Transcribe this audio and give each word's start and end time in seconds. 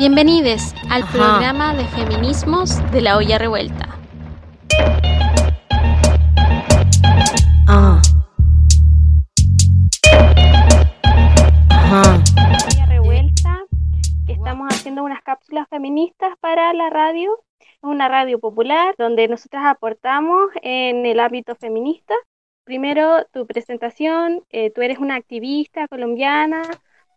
Bienvenidos 0.00 0.74
al 0.88 1.06
programa 1.12 1.74
de 1.74 1.84
feminismos 1.88 2.80
de 2.90 3.02
la 3.02 3.18
olla 3.18 3.36
revuelta. 3.36 3.98
Ah. 7.68 8.00
Ajá. 11.68 12.18
Olla 12.72 12.86
revuelta, 12.86 13.66
que 14.26 14.32
estamos 14.32 14.68
haciendo 14.70 15.04
unas 15.04 15.20
cápsulas 15.20 15.68
feministas 15.68 16.32
para 16.40 16.72
la 16.72 16.88
radio. 16.88 17.38
Es 17.60 17.82
una 17.82 18.08
radio 18.08 18.38
popular 18.38 18.94
donde 18.96 19.28
nosotras 19.28 19.66
aportamos 19.66 20.50
en 20.62 21.04
el 21.04 21.20
ámbito 21.20 21.54
feminista. 21.56 22.14
Primero, 22.64 23.26
tu 23.34 23.46
presentación. 23.46 24.44
Eh, 24.48 24.70
tú 24.70 24.80
eres 24.80 24.98
una 24.98 25.16
activista 25.16 25.88
colombiana 25.88 26.62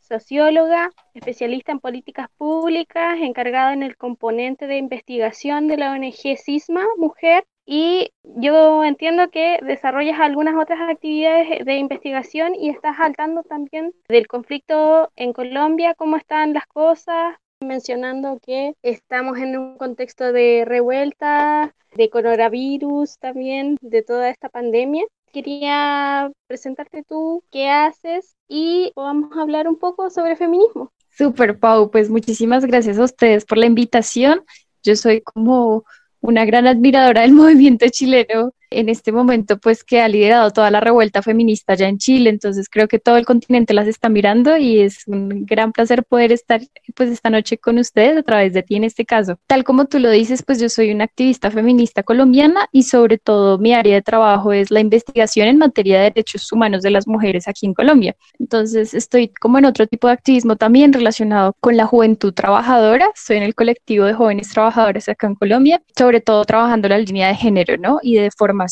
socióloga, 0.04 0.91
especialista 1.13 1.71
en 1.71 1.79
políticas 1.79 2.27
públicas, 2.38 3.17
encargada 3.20 3.73
en 3.73 3.83
el 3.83 3.97
componente 3.97 4.67
de 4.67 4.77
investigación 4.77 5.67
de 5.67 5.77
la 5.77 5.91
ONG 5.91 6.38
CISMA 6.38 6.85
Mujer. 6.98 7.45
Y 7.66 8.11
yo 8.23 8.84
entiendo 8.84 9.30
que 9.30 9.58
desarrollas 9.63 10.20
algunas 10.20 10.55
otras 10.61 10.81
actividades 10.81 11.66
de 11.66 11.75
investigación 11.75 12.55
y 12.55 12.70
estás 12.70 12.97
saltando 12.97 13.44
también 13.44 13.94
del 14.09 14.27
conflicto 14.27 15.09
en 15.16 15.31
Colombia, 15.31 15.95
cómo 15.95 16.17
están 16.17 16.53
las 16.53 16.67
cosas, 16.67 17.38
mencionando 17.61 18.38
que 18.41 18.73
estamos 18.83 19.38
en 19.38 19.58
un 19.58 19.77
contexto 19.77 20.33
de 20.33 20.66
revuelta, 20.66 21.73
de 21.95 22.09
coronavirus 22.09 23.17
también, 23.20 23.77
de 23.81 24.03
toda 24.03 24.30
esta 24.30 24.49
pandemia 24.49 25.05
quería 25.34 26.32
presentarte 26.48 27.04
tú 27.04 27.44
qué 27.52 27.70
haces 27.70 28.36
y 28.48 28.94
vamos 28.96 29.36
a 29.36 29.42
hablar 29.42 29.68
un 29.68 29.78
poco 29.78 30.09
sobre 30.09 30.38
feminismo. 30.38 30.94
Super, 31.09 31.59
Pau, 31.59 31.92
pues 31.92 32.09
muchísimas 32.09 32.66
gracias 32.66 33.00
a 33.00 33.04
ustedes 33.04 33.44
por 33.44 33.58
la 33.58 33.66
invitación. 33.66 34.44
Yo 34.84 34.96
soy 34.96 35.22
como 35.22 35.84
una 36.22 36.45
gran 36.45 36.67
admiradora 36.67 37.22
del 37.22 37.34
movimiento 37.34 37.86
chileno 37.90 38.53
en 38.79 38.89
este 38.89 39.11
momento, 39.11 39.57
pues 39.57 39.83
que 39.83 40.02
ha 40.02 40.07
liderado 40.07 40.52
toda 40.52 40.71
la 40.71 40.79
revuelta 40.79 41.21
feminista 41.21 41.75
ya 41.75 41.88
en 41.88 41.97
Chile, 41.97 42.29
entonces 42.29 42.69
creo 42.69 42.88
que 42.88 42.99
todo 42.99 43.17
el 43.17 43.25
continente 43.25 43.73
las 43.73 43.88
está 43.88 44.09
mirando 44.09 44.57
y 44.57 44.79
es 44.79 45.07
un 45.07 45.45
gran 45.45 45.71
placer 45.71 46.03
poder 46.03 46.31
estar 46.31 46.61
pues 46.95 47.09
esta 47.09 47.29
noche 47.29 47.57
con 47.57 47.77
ustedes 47.77 48.17
a 48.17 48.23
través 48.23 48.53
de 48.53 48.63
ti 48.63 48.75
en 48.75 48.83
este 48.83 49.05
caso. 49.05 49.39
Tal 49.47 49.63
como 49.63 49.85
tú 49.85 49.99
lo 49.99 50.09
dices, 50.09 50.44
pues 50.44 50.59
yo 50.59 50.69
soy 50.69 50.91
una 50.91 51.05
activista 51.05 51.51
feminista 51.51 52.03
colombiana 52.03 52.67
y 52.71 52.83
sobre 52.83 53.17
todo 53.17 53.57
mi 53.57 53.73
área 53.73 53.95
de 53.95 54.01
trabajo 54.01 54.53
es 54.53 54.71
la 54.71 54.79
investigación 54.79 55.47
en 55.47 55.57
materia 55.57 55.97
de 55.97 56.03
derechos 56.05 56.51
humanos 56.51 56.81
de 56.81 56.91
las 56.91 57.07
mujeres 57.07 57.47
aquí 57.47 57.66
en 57.66 57.73
Colombia. 57.73 58.16
Entonces 58.39 58.94
estoy 58.94 59.29
como 59.29 59.57
en 59.57 59.66
otro 59.66 59.88
tipo 59.88 60.07
de 60.07 60.13
activismo 60.13 60.55
también 60.55 60.94
relacionado 60.94 61.55
con 61.59 61.77
la 61.77 61.85
juventud 61.85 62.33
trabajadora, 62.33 63.07
estoy 63.16 63.38
en 63.38 63.44
el 63.44 63.55
colectivo 63.55 64.05
de 64.05 64.13
jóvenes 64.13 64.49
trabajadoras 64.49 65.09
acá 65.09 65.27
en 65.27 65.35
Colombia, 65.35 65.81
sobre 65.97 66.21
todo 66.21 66.44
trabajando 66.45 66.89
la 66.89 66.97
línea 66.97 67.27
de 67.27 67.35
género, 67.35 67.77
¿no? 67.77 67.99
Y 68.01 68.16
de 68.16 68.29
forma 68.31 68.62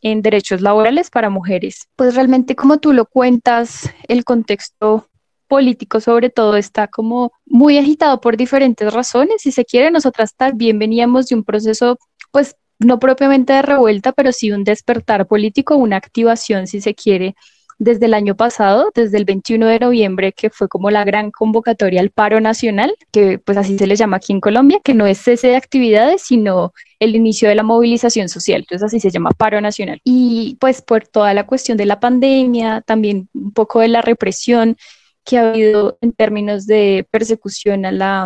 en 0.00 0.22
derechos 0.22 0.60
laborales 0.60 1.10
para 1.10 1.30
mujeres. 1.30 1.88
Pues 1.96 2.14
realmente 2.14 2.56
como 2.56 2.78
tú 2.78 2.92
lo 2.92 3.06
cuentas, 3.06 3.90
el 4.08 4.24
contexto 4.24 5.08
político 5.48 6.00
sobre 6.00 6.30
todo 6.30 6.56
está 6.56 6.88
como 6.88 7.32
muy 7.44 7.76
agitado 7.76 8.20
por 8.20 8.36
diferentes 8.36 8.92
razones. 8.92 9.42
Si 9.42 9.52
se 9.52 9.64
quiere, 9.64 9.90
nosotras 9.90 10.34
también 10.34 10.78
veníamos 10.78 11.26
de 11.26 11.34
un 11.34 11.44
proceso, 11.44 11.98
pues 12.30 12.56
no 12.78 12.98
propiamente 12.98 13.52
de 13.52 13.62
revuelta, 13.62 14.12
pero 14.12 14.32
sí 14.32 14.50
un 14.50 14.64
despertar 14.64 15.26
político, 15.26 15.76
una 15.76 15.96
activación, 15.96 16.66
si 16.66 16.80
se 16.80 16.94
quiere, 16.94 17.34
desde 17.78 18.06
el 18.06 18.14
año 18.14 18.36
pasado, 18.36 18.90
desde 18.94 19.18
el 19.18 19.24
21 19.24 19.66
de 19.66 19.78
noviembre, 19.78 20.32
que 20.32 20.50
fue 20.50 20.68
como 20.68 20.90
la 20.90 21.04
gran 21.04 21.30
convocatoria 21.30 22.00
al 22.00 22.10
paro 22.10 22.40
nacional, 22.40 22.94
que 23.10 23.38
pues 23.38 23.58
así 23.58 23.78
se 23.78 23.86
le 23.86 23.96
llama 23.96 24.18
aquí 24.18 24.32
en 24.32 24.40
Colombia, 24.40 24.80
que 24.82 24.94
no 24.94 25.06
es 25.06 25.18
cese 25.18 25.48
de 25.48 25.56
actividades, 25.56 26.22
sino 26.22 26.72
el 27.00 27.16
inicio 27.16 27.48
de 27.48 27.54
la 27.54 27.62
movilización 27.62 28.28
social, 28.28 28.60
entonces 28.60 28.86
así 28.86 29.00
se 29.00 29.10
llama 29.10 29.30
paro 29.30 29.60
nacional. 29.60 30.00
Y 30.04 30.56
pues 30.60 30.82
por 30.82 31.06
toda 31.06 31.34
la 31.34 31.46
cuestión 31.46 31.76
de 31.76 31.86
la 31.86 32.00
pandemia, 32.00 32.82
también 32.82 33.28
un 33.34 33.52
poco 33.52 33.80
de 33.80 33.88
la 33.88 34.02
represión 34.02 34.76
que 35.24 35.38
ha 35.38 35.50
habido 35.50 35.98
en 36.00 36.12
términos 36.12 36.66
de 36.66 37.06
persecución 37.10 37.84
a 37.86 37.92
la, 37.92 38.24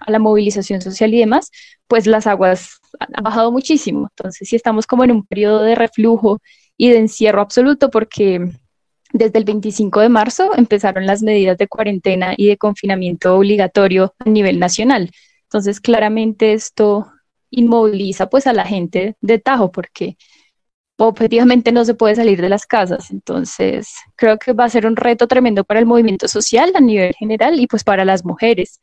a 0.00 0.10
la 0.10 0.18
movilización 0.18 0.80
social 0.80 1.12
y 1.14 1.18
demás, 1.18 1.50
pues 1.88 2.06
las 2.06 2.26
aguas 2.26 2.80
han 2.98 3.22
bajado 3.22 3.52
muchísimo. 3.52 4.08
Entonces 4.10 4.48
sí 4.48 4.56
estamos 4.56 4.86
como 4.86 5.04
en 5.04 5.10
un 5.10 5.26
periodo 5.26 5.62
de 5.62 5.74
reflujo 5.74 6.40
y 6.76 6.90
de 6.90 6.98
encierro 6.98 7.40
absoluto 7.40 7.90
porque 7.90 8.40
desde 9.14 9.38
el 9.38 9.44
25 9.44 10.00
de 10.00 10.08
marzo 10.08 10.50
empezaron 10.56 11.06
las 11.06 11.22
medidas 11.22 11.56
de 11.56 11.68
cuarentena 11.68 12.34
y 12.36 12.48
de 12.48 12.58
confinamiento 12.58 13.36
obligatorio 13.36 14.12
a 14.18 14.28
nivel 14.28 14.58
nacional. 14.58 15.12
Entonces, 15.44 15.80
claramente 15.80 16.52
esto 16.52 17.06
inmoviliza 17.48 18.28
pues 18.28 18.48
a 18.48 18.52
la 18.52 18.66
gente 18.66 19.16
de 19.20 19.38
Tajo 19.38 19.70
porque 19.70 20.16
objetivamente 20.98 21.70
no 21.70 21.84
se 21.84 21.94
puede 21.94 22.16
salir 22.16 22.42
de 22.42 22.48
las 22.48 22.66
casas. 22.66 23.12
Entonces, 23.12 23.94
creo 24.16 24.36
que 24.36 24.52
va 24.52 24.64
a 24.64 24.68
ser 24.68 24.84
un 24.84 24.96
reto 24.96 25.28
tremendo 25.28 25.62
para 25.62 25.78
el 25.78 25.86
movimiento 25.86 26.26
social 26.26 26.72
a 26.74 26.80
nivel 26.80 27.14
general 27.14 27.60
y 27.60 27.68
pues 27.68 27.84
para 27.84 28.04
las 28.04 28.24
mujeres, 28.24 28.80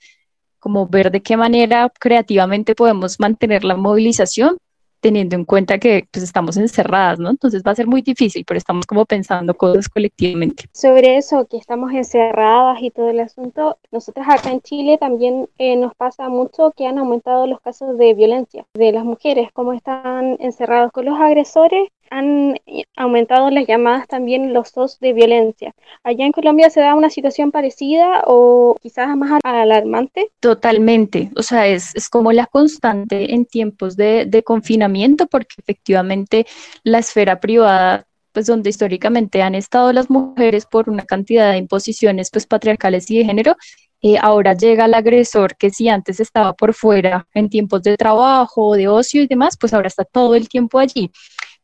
como 0.59 0.87
ver 0.87 1.11
de 1.11 1.21
qué 1.21 1.35
manera 1.35 1.91
creativamente 1.99 2.73
podemos 2.73 3.19
mantener 3.19 3.65
la 3.65 3.75
movilización, 3.75 4.57
teniendo 5.01 5.35
en 5.35 5.45
cuenta 5.45 5.79
que 5.79 6.07
pues 6.11 6.23
estamos 6.23 6.55
encerradas, 6.57 7.19
¿no? 7.19 7.29
Entonces 7.29 7.63
va 7.65 7.71
a 7.71 7.75
ser 7.75 7.87
muy 7.87 8.01
difícil, 8.01 8.45
pero 8.45 8.57
estamos 8.57 8.85
como 8.85 9.05
pensando 9.05 9.53
cosas 9.53 9.89
colectivamente. 9.89 10.65
Sobre 10.71 11.17
eso, 11.17 11.45
que 11.47 11.57
estamos 11.57 11.91
encerradas 11.91 12.81
y 12.81 12.91
todo 12.91 13.09
el 13.09 13.19
asunto, 13.19 13.77
nosotros 13.91 14.25
acá 14.29 14.51
en 14.51 14.61
Chile 14.61 14.97
también 14.97 15.49
eh, 15.57 15.75
nos 15.75 15.93
pasa 15.95 16.29
mucho 16.29 16.71
que 16.77 16.87
han 16.87 16.99
aumentado 16.99 17.47
los 17.47 17.59
casos 17.59 17.97
de 17.97 18.13
violencia 18.13 18.65
de 18.73 18.91
las 18.91 19.03
mujeres, 19.03 19.51
como 19.51 19.73
están 19.73 20.37
encerrados 20.39 20.91
con 20.91 21.05
los 21.05 21.19
agresores 21.19 21.89
han 22.11 22.59
aumentado 22.97 23.49
las 23.49 23.65
llamadas 23.65 24.07
también 24.07 24.53
los 24.53 24.69
SOS 24.69 24.99
de 24.99 25.13
violencia. 25.13 25.73
¿Allá 26.03 26.25
en 26.25 26.33
Colombia 26.33 26.69
se 26.69 26.81
da 26.81 26.93
una 26.93 27.09
situación 27.09 27.51
parecida 27.51 28.23
o 28.27 28.75
quizás 28.81 29.15
más 29.15 29.39
alarmante? 29.43 30.29
Totalmente, 30.41 31.31
o 31.35 31.41
sea, 31.41 31.67
es, 31.67 31.95
es 31.95 32.09
como 32.09 32.33
la 32.33 32.45
constante 32.45 33.33
en 33.33 33.45
tiempos 33.45 33.95
de, 33.95 34.43
confinamiento 34.45 35.27
porque 35.27 35.55
efectivamente 35.59 36.45
la 36.83 36.99
esfera 36.99 37.39
privada 37.39 38.05
pues 38.33 38.45
donde 38.45 38.69
históricamente 38.69 39.41
han 39.41 39.55
estado 39.55 39.93
las 39.93 40.09
mujeres 40.09 40.65
por 40.65 40.89
una 40.89 41.03
cantidad 41.03 41.51
de 41.51 41.57
imposiciones 41.57 42.29
pues 42.31 42.45
patriarcales 42.45 43.09
y 43.11 43.19
de 43.19 43.25
género, 43.25 43.55
eh, 44.01 44.17
ahora 44.19 44.53
llega 44.53 44.85
el 44.85 44.93
agresor 44.93 45.55
que 45.57 45.69
si 45.69 45.87
antes 45.87 46.19
estaba 46.19 46.53
por 46.53 46.73
fuera 46.73 47.27
en 47.33 47.49
tiempos 47.49 47.83
de 47.83 47.97
trabajo, 47.97 48.75
de 48.75 48.87
ocio 48.87 49.21
y 49.21 49.27
demás, 49.27 49.57
pues 49.57 49.73
ahora 49.73 49.87
está 49.87 50.05
todo 50.05 50.35
el 50.35 50.49
tiempo 50.49 50.79
allí. 50.79 51.11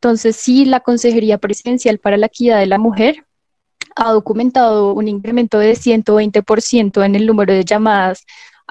Entonces, 0.02 0.36
sí, 0.36 0.66
la 0.66 0.82
Consejería 0.82 1.38
Presidencial 1.40 2.00
para 2.00 2.18
la 2.18 2.28
Equidad 2.28 2.60
de 2.60 2.68
la 2.68 2.78
Mujer 2.78 3.26
ha 3.96 4.12
documentado 4.12 4.94
un 4.94 5.08
incremento 5.08 5.58
de 5.60 5.76
120% 5.76 7.04
en 7.04 7.16
el 7.16 7.26
número 7.26 7.54
de 7.54 7.66
llamadas 7.66 8.24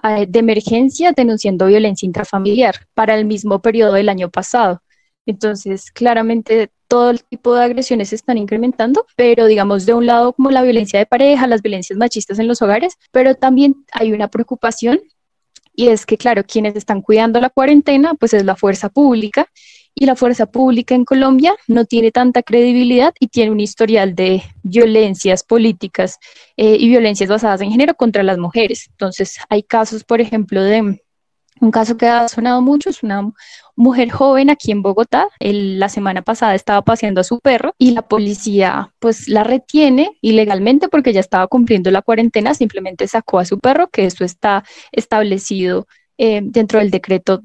eh, 0.05 0.27
de 0.29 0.39
emergencia 0.39 1.13
denunciando 1.13 1.67
violencia 1.67 2.07
intrafamiliar 2.07 2.87
para 2.95 3.17
el 3.17 3.25
mismo 3.25 3.61
periodo 3.61 3.95
del 3.95 4.09
año 4.09 4.31
pasado. 4.31 4.83
Entonces, 5.27 5.91
claramente 5.91 6.71
todo 6.87 7.11
el 7.11 7.25
tipo 7.25 7.55
de 7.55 7.65
agresiones 7.65 8.11
se 8.11 8.15
están 8.15 8.39
incrementando, 8.39 9.07
pero 9.17 9.47
digamos 9.47 9.87
de 9.87 9.95
un 9.95 10.07
lado 10.07 10.33
como 10.33 10.51
la 10.53 10.63
violencia 10.63 11.01
de 11.01 11.07
pareja, 11.07 11.49
las 11.49 11.63
violencias 11.63 11.99
machistas 11.99 12.39
en 12.39 12.47
los 12.47 12.63
hogares, 12.63 12.95
pero 13.11 13.35
también 13.35 13.85
hay 13.93 14.13
una 14.13 14.29
preocupación 14.29 15.01
y 15.77 15.89
es 15.89 16.07
que, 16.07 16.17
claro, 16.17 16.43
quienes 16.45 16.75
están 16.75 17.03
cuidando 17.03 17.41
la 17.41 17.51
cuarentena, 17.51 18.15
pues 18.15 18.35
es 18.35 18.45
la 18.45 18.57
fuerza 18.57 18.89
pública 18.89 19.47
y 19.95 20.07
la 20.07 20.17
fuerza 20.17 20.47
pública 20.47 20.95
en 20.95 21.05
Colombia 21.05 21.55
no 21.69 21.85
tiene 21.85 22.11
tanta 22.11 22.43
credibilidad 22.43 23.15
y 23.21 23.29
tiene 23.29 23.51
un 23.51 23.61
historial 23.61 24.15
de 24.15 24.43
violencias 24.63 25.43
políticas 25.43 26.19
eh, 26.57 26.77
y 26.79 26.89
violencias 26.89 27.31
basadas 27.31 27.61
en 27.61 27.71
género 27.71 27.95
contra 27.95 28.23
las 28.23 28.39
mujeres. 28.39 28.89
Entonces, 28.91 29.39
hay 29.49 29.63
casos, 29.63 30.05
por 30.05 30.21
ejemplo, 30.21 30.63
de 30.63 31.01
un 31.61 31.71
caso 31.71 31.97
que 31.97 32.07
ha 32.07 32.29
sonado 32.29 32.61
mucho, 32.61 32.91
es 32.91 33.03
una 33.03 33.31
mujer 33.75 34.11
joven 34.11 34.51
aquí 34.51 34.73
en 34.73 34.83
Bogotá. 34.83 35.29
la 35.41 35.89
semana 35.89 36.23
pasada 36.23 36.55
estaba 36.55 36.83
paseando 36.83 37.21
a 37.21 37.25
su 37.25 37.41
perro 37.41 37.75
y 37.79 37.93
la 37.93 38.03
policía 38.03 38.93
pues 38.99 39.29
la 39.29 39.45
retiene 39.45 40.11
ilegalmente 40.21 40.89
porque 40.89 41.13
ya 41.13 41.21
estaba 41.21 41.47
cumpliendo 41.47 41.91
la 41.91 42.03
cuarentena, 42.03 42.55
simplemente 42.55 43.09
sacó 43.09 43.39
a 43.39 43.45
su 43.45 43.59
perro, 43.59 43.89
que 43.89 44.07
eso 44.07 44.25
está 44.25 44.65
establecido 44.93 45.87
eh, 46.19 46.41
dentro 46.43 46.79
del 46.79 46.91
decreto 46.91 47.43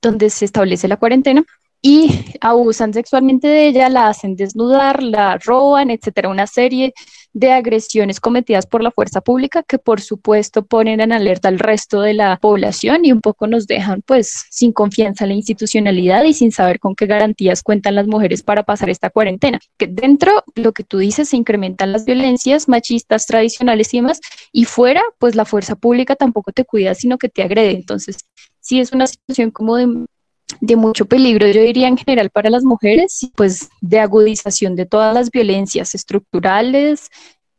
donde 0.00 0.30
se 0.30 0.44
establece 0.44 0.88
la 0.88 0.96
cuarentena 0.98 1.44
y 1.80 2.24
abusan 2.40 2.94
sexualmente 2.94 3.46
de 3.46 3.68
ella, 3.68 3.90
la 3.90 4.08
hacen 4.08 4.36
desnudar, 4.36 5.02
la 5.02 5.36
roban, 5.36 5.90
etcétera, 5.90 6.30
una 6.30 6.46
serie 6.46 6.94
de 7.34 7.50
agresiones 7.50 8.20
cometidas 8.20 8.64
por 8.64 8.82
la 8.82 8.92
fuerza 8.92 9.20
pública 9.20 9.64
que 9.64 9.78
por 9.78 10.00
supuesto 10.00 10.64
ponen 10.64 11.00
en 11.00 11.12
alerta 11.12 11.48
al 11.48 11.58
resto 11.58 12.00
de 12.00 12.14
la 12.14 12.38
población 12.38 13.04
y 13.04 13.12
un 13.12 13.20
poco 13.20 13.48
nos 13.48 13.66
dejan 13.66 14.02
pues 14.02 14.46
sin 14.50 14.72
confianza 14.72 15.24
en 15.24 15.30
la 15.30 15.34
institucionalidad 15.34 16.24
y 16.24 16.32
sin 16.32 16.52
saber 16.52 16.78
con 16.78 16.94
qué 16.94 17.06
garantías 17.06 17.62
cuentan 17.62 17.96
las 17.96 18.06
mujeres 18.06 18.42
para 18.42 18.62
pasar 18.62 18.88
esta 18.88 19.10
cuarentena. 19.10 19.58
Que 19.76 19.88
dentro, 19.88 20.44
lo 20.54 20.72
que 20.72 20.84
tú 20.84 20.98
dices, 20.98 21.28
se 21.28 21.36
incrementan 21.36 21.92
las 21.92 22.04
violencias 22.04 22.68
machistas 22.68 23.26
tradicionales 23.26 23.92
y 23.92 23.98
demás 23.98 24.20
y 24.52 24.64
fuera 24.64 25.02
pues 25.18 25.34
la 25.34 25.44
fuerza 25.44 25.74
pública 25.74 26.14
tampoco 26.16 26.52
te 26.52 26.64
cuida 26.64 26.94
sino 26.94 27.18
que 27.18 27.28
te 27.28 27.42
agrede. 27.42 27.72
Entonces 27.72 28.18
sí 28.60 28.80
es 28.80 28.92
una 28.92 29.08
situación 29.08 29.50
como 29.50 29.76
de 29.76 30.06
de 30.60 30.76
mucho 30.76 31.06
peligro, 31.06 31.46
yo 31.48 31.62
diría 31.62 31.88
en 31.88 31.96
general 31.96 32.30
para 32.30 32.50
las 32.50 32.64
mujeres, 32.64 33.30
pues 33.36 33.68
de 33.80 34.00
agudización 34.00 34.76
de 34.76 34.86
todas 34.86 35.14
las 35.14 35.30
violencias 35.30 35.94
estructurales, 35.94 37.10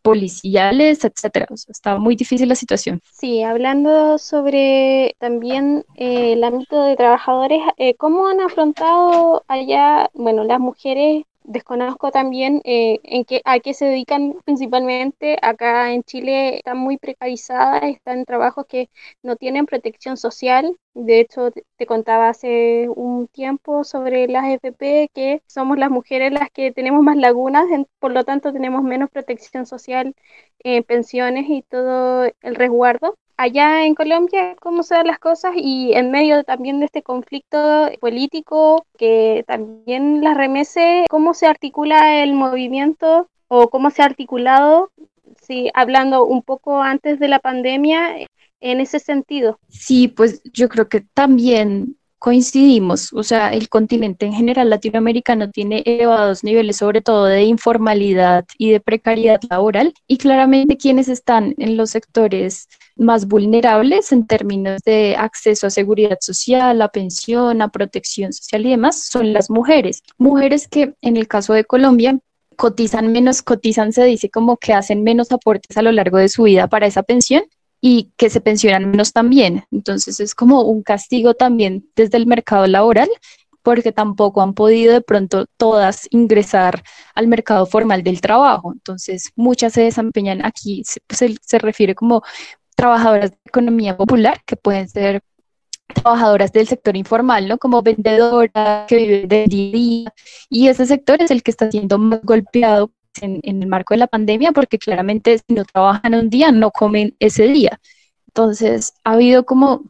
policiales, 0.06 1.04
etcétera. 1.04 1.48
O 1.50 1.58
sea, 1.58 1.72
está 1.72 1.98
muy 1.98 2.16
difícil 2.16 2.48
la 2.48 2.56
situación. 2.56 3.02
Sí, 3.12 3.42
hablando 3.42 4.20
sobre 4.20 5.16
también 5.18 5.84
eh, 5.96 6.34
el 6.34 6.44
ámbito 6.44 6.84
de 6.84 6.96
trabajadores, 6.96 7.60
eh, 7.78 7.96
¿cómo 7.96 8.28
han 8.28 8.40
afrontado 8.40 9.44
allá, 9.48 10.12
bueno, 10.14 10.44
las 10.44 10.60
mujeres 10.60 11.24
Desconozco 11.48 12.10
también 12.10 12.62
eh, 12.66 13.00
en 13.04 13.24
qué, 13.24 13.42
a 13.46 13.60
qué 13.60 13.76
se 13.76 13.86
dedican 13.86 14.36
principalmente. 14.46 15.38
Acá 15.44 15.94
en 15.94 16.04
Chile 16.04 16.58
están 16.58 16.78
muy 16.80 16.98
precarizadas, 16.98 17.84
están 17.84 18.20
en 18.20 18.26
trabajos 18.26 18.66
que 18.68 18.90
no 19.22 19.36
tienen 19.36 19.68
protección 19.68 20.18
social. 20.18 20.76
De 20.96 21.20
hecho, 21.20 21.52
te, 21.52 21.86
contaba 21.86 22.30
hace 22.30 22.90
un 22.90 23.28
tiempo 23.28 23.84
sobre 23.84 24.28
las 24.28 24.46
FP 24.46 25.12
que 25.14 25.44
somos 25.46 25.78
las 25.78 25.92
mujeres 25.92 26.32
las 26.34 26.50
que 26.50 26.72
tenemos 26.72 27.04
más 27.04 27.18
lagunas, 27.18 27.66
por 28.00 28.12
lo 28.12 28.24
tanto 28.24 28.52
tenemos 28.52 28.84
menos 28.84 29.12
protección 29.12 29.68
social, 29.68 30.16
en 30.60 30.84
pensiones 30.84 31.46
y 31.50 31.62
todo 31.62 32.26
el 32.42 32.56
resguardo 32.56 33.18
allá 33.38 33.86
en 33.86 33.96
Colombia 33.96 34.56
cómo 34.60 34.84
se 34.84 34.96
dan 34.96 35.08
las 35.08 35.20
cosas 35.20 35.54
y 35.56 35.94
en 35.94 36.12
medio 36.12 36.44
también 36.44 36.80
de 36.80 36.86
este 36.86 37.04
conflicto 37.04 37.90
político 38.00 38.86
que 38.98 39.44
también 39.48 40.24
las 40.24 40.38
remese, 40.38 41.06
cómo 41.10 41.34
se 41.34 41.48
articula 41.48 42.24
el 42.24 42.34
movimiento 42.34 43.30
o 43.48 43.70
cómo 43.70 43.92
se 43.92 44.02
ha 44.02 44.06
articulado, 44.06 44.92
sí, 45.42 45.70
hablando 45.74 46.26
un 46.26 46.42
poco 46.42 46.82
antes 46.82 47.20
de 47.20 47.28
la 47.28 47.40
pandemia 47.40 48.16
en 48.60 48.82
ese 48.82 49.00
sentido. 49.00 49.60
Sí, 49.70 50.08
pues 50.08 50.42
yo 50.52 50.70
creo 50.70 50.90
que 50.90 51.02
también 51.02 51.98
coincidimos, 52.26 53.14
o 53.14 53.22
sea, 53.22 53.54
el 53.54 53.70
continente 53.70 54.26
en 54.26 54.34
general 54.34 54.72
latinoamericano 54.72 55.52
tiene 55.52 55.84
elevados 55.86 56.44
niveles, 56.44 56.78
sobre 56.78 57.02
todo 57.02 57.26
de 57.26 57.44
informalidad 57.44 58.46
y 58.58 58.72
de 58.72 58.80
precariedad 58.80 59.40
laboral, 59.48 59.94
y 60.08 60.18
claramente 60.18 60.76
quienes 60.76 61.08
están 61.08 61.54
en 61.60 61.78
los 61.78 61.92
sectores 61.92 62.68
más 62.96 63.28
vulnerables 63.28 64.12
en 64.12 64.26
términos 64.26 64.82
de 64.84 65.16
acceso 65.16 65.68
a 65.68 65.70
seguridad 65.70 66.18
social, 66.20 66.82
a 66.82 66.88
pensión, 66.88 67.62
a 67.62 67.70
protección 67.70 68.34
social 68.34 68.66
y 68.66 68.72
demás 68.72 69.06
son 69.06 69.32
las 69.32 69.52
mujeres. 69.52 70.02
Mujeres 70.18 70.68
que 70.68 70.96
en 71.02 71.18
el 71.18 71.28
caso 71.28 71.54
de 71.54 71.64
Colombia 71.64 72.18
cotizan 72.56 73.12
menos, 73.12 73.44
cotizan 73.44 73.94
se 73.94 74.04
dice 74.04 74.32
como 74.32 74.58
que 74.58 74.74
hacen 74.74 75.04
menos 75.04 75.32
aportes 75.32 75.78
a 75.78 75.84
lo 75.84 75.92
largo 75.92 76.18
de 76.18 76.30
su 76.30 76.42
vida 76.42 76.66
para 76.68 76.88
esa 76.88 77.04
pensión 77.04 77.44
y 77.82 78.12
que 78.18 78.30
se 78.30 78.42
pensionan 78.42 78.90
menos 78.90 79.14
también. 79.14 79.66
Entonces 79.72 80.20
es 80.20 80.36
como 80.36 80.62
un 80.64 80.84
castigo 80.84 81.34
también 81.34 81.90
desde 81.96 82.18
el 82.18 82.26
mercado 82.28 82.68
laboral 82.68 83.10
porque 83.66 83.92
tampoco 83.92 84.44
han 84.44 84.54
podido 84.54 84.94
de 84.94 85.02
pronto 85.02 85.48
todas 85.58 86.08
ingresar 86.12 86.84
al 87.16 87.28
mercado 87.28 87.66
formal 87.66 88.04
del 88.04 88.22
trabajo. 88.22 88.72
Entonces 88.72 89.32
muchas 89.36 89.74
se 89.74 89.82
desempeñan 89.82 90.46
aquí, 90.46 90.84
se, 90.86 91.00
pues, 91.08 91.24
se 91.42 91.58
refiere 91.58 91.96
como 91.96 92.22
trabajadoras 92.76 93.32
de 93.32 93.38
economía 93.46 93.98
popular, 93.98 94.42
que 94.46 94.56
pueden 94.56 94.88
ser 94.88 95.22
trabajadoras 95.88 96.52
del 96.52 96.68
sector 96.68 96.96
informal, 96.96 97.48
¿no? 97.48 97.58
Como 97.58 97.82
vendedoras 97.82 98.88
que 98.88 98.98
viven 98.98 99.28
de 99.28 99.46
día 99.48 100.14
Y 100.50 100.68
ese 100.68 100.86
sector 100.86 101.22
es 101.22 101.32
el 101.32 101.42
que 101.44 101.52
está 101.52 101.70
siendo 101.72 101.98
más 101.98 102.22
golpeado 102.22 102.92
en, 103.22 103.42
el 103.44 103.68
marco 103.68 103.94
de 103.94 104.00
la 104.00 104.08
pandemia, 104.08 104.52
porque 104.52 104.78
claramente 104.78 105.40
si 105.40 105.54
no 105.54 105.66
trabajan 105.66 106.16
un 106.16 106.30
día, 106.30 106.52
no 106.52 106.72
comen 106.72 107.16
ese 107.20 107.48
día. 107.48 107.80
Entonces, 108.28 108.94
ha 109.04 109.14
habido 109.14 109.46
como 109.46 109.84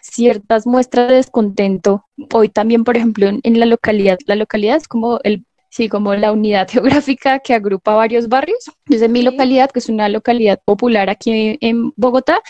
ciertas 0.00 0.66
muestras 0.66 1.08
de 1.08 1.16
descontento. 1.16 2.06
Hoy 2.32 2.48
también, 2.48 2.84
por 2.84 2.96
ejemplo, 2.96 3.28
en, 3.28 3.60
la 3.60 3.66
localidad, 3.66 4.18
la 4.26 4.34
localidad 4.36 4.76
es 4.76 4.88
como 4.88 5.20
el 5.24 5.44
sí, 5.70 5.88
como 5.88 6.14
la 6.14 6.32
unidad 6.32 6.68
geográfica 6.70 7.38
que 7.38 7.54
agrupa 7.54 7.94
varios 7.94 8.28
barrios. 8.28 8.70
Desde 8.86 9.08
mi 9.08 9.22
localidad, 9.22 9.70
que 9.70 9.78
es 9.78 9.88
una 9.88 10.08
localidad 10.08 10.60
popular 10.64 11.10
aquí 11.10 11.58
en 11.60 11.92
Bogotá, 11.96 12.40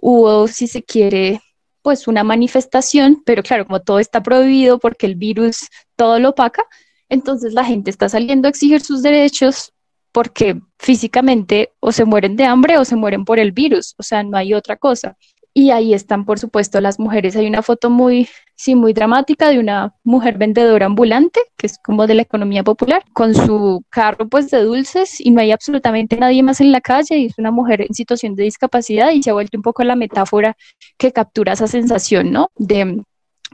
hubo, 0.00 0.48
si 0.48 0.66
se 0.66 0.82
quiere, 0.82 1.40
pues 1.82 2.08
una 2.08 2.24
manifestación, 2.24 3.22
pero 3.24 3.42
claro, 3.42 3.66
como 3.66 3.80
todo 3.80 3.98
está 3.98 4.22
prohibido 4.22 4.78
porque 4.78 5.06
el 5.06 5.16
virus 5.16 5.68
todo 5.96 6.18
lo 6.18 6.30
opaca, 6.30 6.64
entonces 7.08 7.54
la 7.54 7.64
gente 7.64 7.90
está 7.90 8.08
saliendo 8.08 8.46
a 8.46 8.50
exigir 8.50 8.80
sus 8.80 9.02
derechos 9.02 9.72
porque 10.12 10.60
físicamente 10.78 11.72
o 11.80 11.92
se 11.92 12.04
mueren 12.04 12.36
de 12.36 12.44
hambre 12.44 12.78
o 12.78 12.84
se 12.84 12.96
mueren 12.96 13.24
por 13.24 13.38
el 13.38 13.52
virus, 13.52 13.94
o 13.98 14.02
sea, 14.02 14.22
no 14.22 14.36
hay 14.36 14.54
otra 14.54 14.76
cosa. 14.76 15.16
Y 15.54 15.70
ahí 15.70 15.92
están, 15.92 16.24
por 16.24 16.38
supuesto, 16.38 16.80
las 16.80 17.00
mujeres. 17.00 17.34
Hay 17.34 17.48
una 17.48 17.62
foto 17.62 17.90
muy, 17.90 18.28
sí, 18.54 18.76
muy 18.76 18.92
dramática 18.92 19.50
de 19.50 19.58
una 19.58 19.92
mujer 20.04 20.38
vendedora 20.38 20.86
ambulante, 20.86 21.40
que 21.56 21.66
es 21.66 21.78
como 21.78 22.06
de 22.06 22.14
la 22.14 22.22
economía 22.22 22.62
popular, 22.62 23.02
con 23.12 23.34
su 23.34 23.82
carro 23.90 24.28
pues 24.28 24.50
de 24.50 24.62
dulces 24.62 25.20
y 25.20 25.32
no 25.32 25.40
hay 25.40 25.50
absolutamente 25.50 26.16
nadie 26.16 26.44
más 26.44 26.60
en 26.60 26.70
la 26.70 26.80
calle 26.80 27.18
y 27.18 27.26
es 27.26 27.38
una 27.38 27.50
mujer 27.50 27.80
en 27.80 27.92
situación 27.92 28.36
de 28.36 28.44
discapacidad 28.44 29.10
y 29.10 29.22
se 29.22 29.30
ha 29.30 29.32
vuelto 29.32 29.58
un 29.58 29.62
poco 29.62 29.82
la 29.82 29.96
metáfora 29.96 30.56
que 30.96 31.12
captura 31.12 31.54
esa 31.54 31.66
sensación, 31.66 32.30
¿no? 32.30 32.50
De 32.56 33.02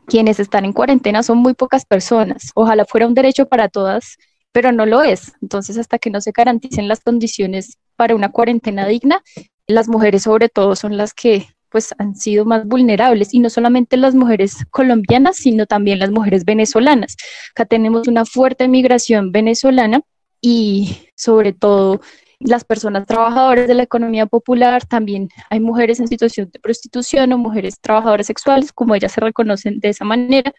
quienes 0.06 0.40
están 0.40 0.66
en 0.66 0.74
cuarentena 0.74 1.22
son 1.22 1.38
muy 1.38 1.54
pocas 1.54 1.86
personas. 1.86 2.50
Ojalá 2.54 2.84
fuera 2.84 3.06
un 3.06 3.14
derecho 3.14 3.46
para 3.46 3.68
todas 3.68 4.18
pero 4.54 4.70
no 4.70 4.86
lo 4.86 5.02
es. 5.02 5.32
Entonces, 5.42 5.76
hasta 5.78 5.98
que 5.98 6.10
no 6.10 6.20
se 6.20 6.30
garanticen 6.30 6.86
las 6.86 7.00
condiciones 7.00 7.76
para 7.96 8.14
una 8.14 8.30
cuarentena 8.30 8.86
digna, 8.86 9.20
las 9.66 9.88
mujeres 9.88 10.22
sobre 10.22 10.48
todo 10.48 10.76
son 10.76 10.96
las 10.96 11.12
que 11.12 11.48
pues 11.70 11.92
han 11.98 12.14
sido 12.14 12.44
más 12.44 12.64
vulnerables 12.64 13.34
y 13.34 13.40
no 13.40 13.50
solamente 13.50 13.96
las 13.96 14.14
mujeres 14.14 14.58
colombianas, 14.70 15.38
sino 15.38 15.66
también 15.66 15.98
las 15.98 16.12
mujeres 16.12 16.44
venezolanas. 16.44 17.16
Acá 17.50 17.64
tenemos 17.64 18.06
una 18.06 18.24
fuerte 18.24 18.68
migración 18.68 19.32
venezolana 19.32 20.02
y 20.40 20.98
sobre 21.16 21.52
todo 21.52 22.00
las 22.38 22.62
personas 22.62 23.08
trabajadoras 23.08 23.66
de 23.66 23.74
la 23.74 23.82
economía 23.82 24.26
popular, 24.26 24.86
también 24.86 25.30
hay 25.50 25.58
mujeres 25.58 25.98
en 25.98 26.06
situación 26.06 26.48
de 26.52 26.60
prostitución 26.60 27.32
o 27.32 27.38
mujeres 27.38 27.80
trabajadoras 27.80 28.28
sexuales, 28.28 28.72
como 28.72 28.94
ellas 28.94 29.10
se 29.10 29.20
reconocen 29.20 29.80
de 29.80 29.88
esa 29.88 30.04
manera, 30.04 30.52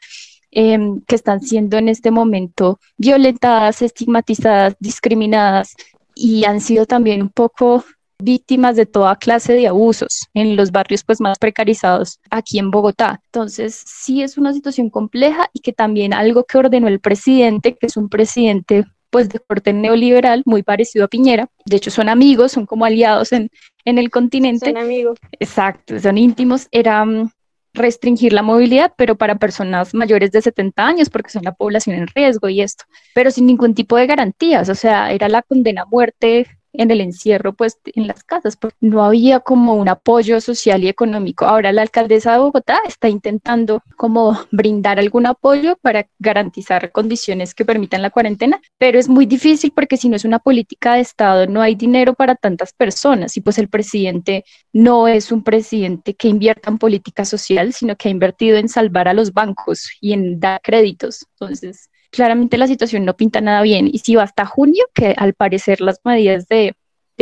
Em, 0.57 1.02
que 1.02 1.16
están 1.16 1.42
siendo 1.42 1.78
en 1.78 1.90
este 1.90 2.12
momento 2.12 2.80
violentadas, 2.96 3.81
estigmatizadas, 3.81 4.78
discriminadas 4.80 5.75
y 6.16 6.46
han 6.46 6.62
sido 6.62 6.86
también 6.86 7.22
un 7.22 7.28
poco 7.28 7.84
víctimas 8.19 8.78
de 8.78 8.86
toda 8.86 9.18
clase 9.18 9.52
de 9.52 9.68
abusos 9.68 10.30
en 10.34 10.56
los 10.56 10.72
barrios 10.72 11.04
pues 11.04 11.19
más 11.19 11.40
precarizados 11.40 12.22
aquí 12.30 12.57
en 12.57 12.72
Bogotá. 12.72 13.19
Entonces, 13.25 13.84
sí 13.86 14.21
es 14.21 14.38
una 14.38 14.54
situación 14.54 14.90
compleja 14.90 15.50
y 15.52 15.59
que 15.59 15.74
también 15.74 16.14
algo 16.14 16.45
que 16.45 16.57
ordenó 16.57 16.88
el 16.88 17.02
presidente, 17.02 17.76
que 17.76 17.88
es 17.88 17.97
un 17.97 18.07
presidente 18.07 18.85
pues 19.09 19.28
de 19.28 19.40
corte 19.40 19.74
neoliberal, 19.74 20.44
muy 20.45 20.64
parecido 20.64 21.04
a 21.04 21.07
Piñera. 21.09 21.50
De 21.66 21.76
hecho, 21.76 21.92
son 21.92 22.07
amigos, 22.07 22.54
son 22.54 22.66
como 22.66 22.85
aliados 22.85 23.33
en, 23.33 23.50
en 23.83 23.97
el 23.97 24.09
continente. 24.09 24.68
Son 24.71 24.78
amigos. 24.78 25.19
Exacto, 25.38 26.00
son 26.00 26.18
íntimos. 26.18 26.69
Era 26.71 27.04
mm, 27.04 27.30
restringir 27.75 28.33
la 28.33 28.41
movilidad, 28.41 28.94
pero 28.97 29.15
para 29.15 29.35
personas 29.37 29.94
mayores 29.94 30.31
de 30.31 30.41
70 30.41 30.85
años, 30.85 31.09
porque 31.09 31.29
son 31.29 31.44
la 31.44 31.53
población 31.53 31.95
en 31.95 32.07
riesgo 32.07 32.49
y 32.49 32.61
esto, 32.61 32.85
pero 33.13 33.31
sin 33.31 33.45
ningún 33.45 33.75
tipo 33.75 33.97
de 33.97 34.07
garantías, 34.07 34.69
o 34.69 34.75
sea, 34.75 35.11
era 35.11 35.29
la 35.29 35.41
condena 35.41 35.83
a 35.83 35.85
muerte 35.85 36.47
en 36.77 36.91
el 36.91 37.01
encierro, 37.01 37.53
pues 37.53 37.79
en 37.85 38.07
las 38.07 38.23
casas, 38.23 38.57
porque 38.57 38.77
no 38.81 39.03
había 39.03 39.39
como 39.39 39.75
un 39.75 39.89
apoyo 39.89 40.41
social 40.41 40.83
y 40.83 40.87
económico. 40.87 41.45
Ahora 41.45 41.71
la 41.71 41.81
alcaldesa 41.81 42.33
de 42.33 42.39
Bogotá 42.39 42.79
está 42.87 43.09
intentando 43.09 43.81
como 43.97 44.37
brindar 44.51 44.99
algún 44.99 45.25
apoyo 45.25 45.77
para 45.81 46.07
garantizar 46.19 46.91
condiciones 46.91 47.53
que 47.53 47.65
permitan 47.65 48.01
la 48.01 48.09
cuarentena, 48.09 48.59
pero 48.77 48.99
es 48.99 49.07
muy 49.07 49.25
difícil 49.25 49.71
porque 49.75 49.97
si 49.97 50.09
no 50.09 50.15
es 50.15 50.25
una 50.25 50.39
política 50.39 50.95
de 50.95 51.01
Estado, 51.01 51.47
no 51.47 51.61
hay 51.61 51.75
dinero 51.75 52.13
para 52.13 52.35
tantas 52.35 52.73
personas 52.73 53.37
y 53.37 53.41
pues 53.41 53.57
el 53.57 53.69
presidente 53.69 54.44
no 54.73 55.07
es 55.07 55.31
un 55.31 55.44
presidente 55.44 56.15
que 56.15 56.27
invierta 56.27 56.69
en 56.69 56.77
política 56.77 57.25
social, 57.25 57.73
sino 57.73 57.95
que 57.95 58.09
ha 58.09 58.11
invertido 58.11 58.57
en 58.57 58.69
salvar 58.69 59.07
a 59.07 59.13
los 59.13 59.33
bancos 59.33 59.89
y 60.01 60.13
en 60.13 60.39
dar 60.39 60.61
créditos. 60.61 61.25
Entonces, 61.39 61.89
claramente 62.16 62.57
la 62.57 62.68
situación 62.68 63.04
no 63.04 63.16
pinta 63.16 63.42
nada 63.42 63.62
bien. 63.62 63.90
Y 63.92 64.00
si 64.00 64.16
va 64.16 64.24
hasta 64.24 64.45
junio, 64.45 64.86
que 64.94 65.14
al 65.18 65.34
parecer 65.34 65.81
las 65.81 66.00
medidas 66.06 66.48
de, 66.48 66.76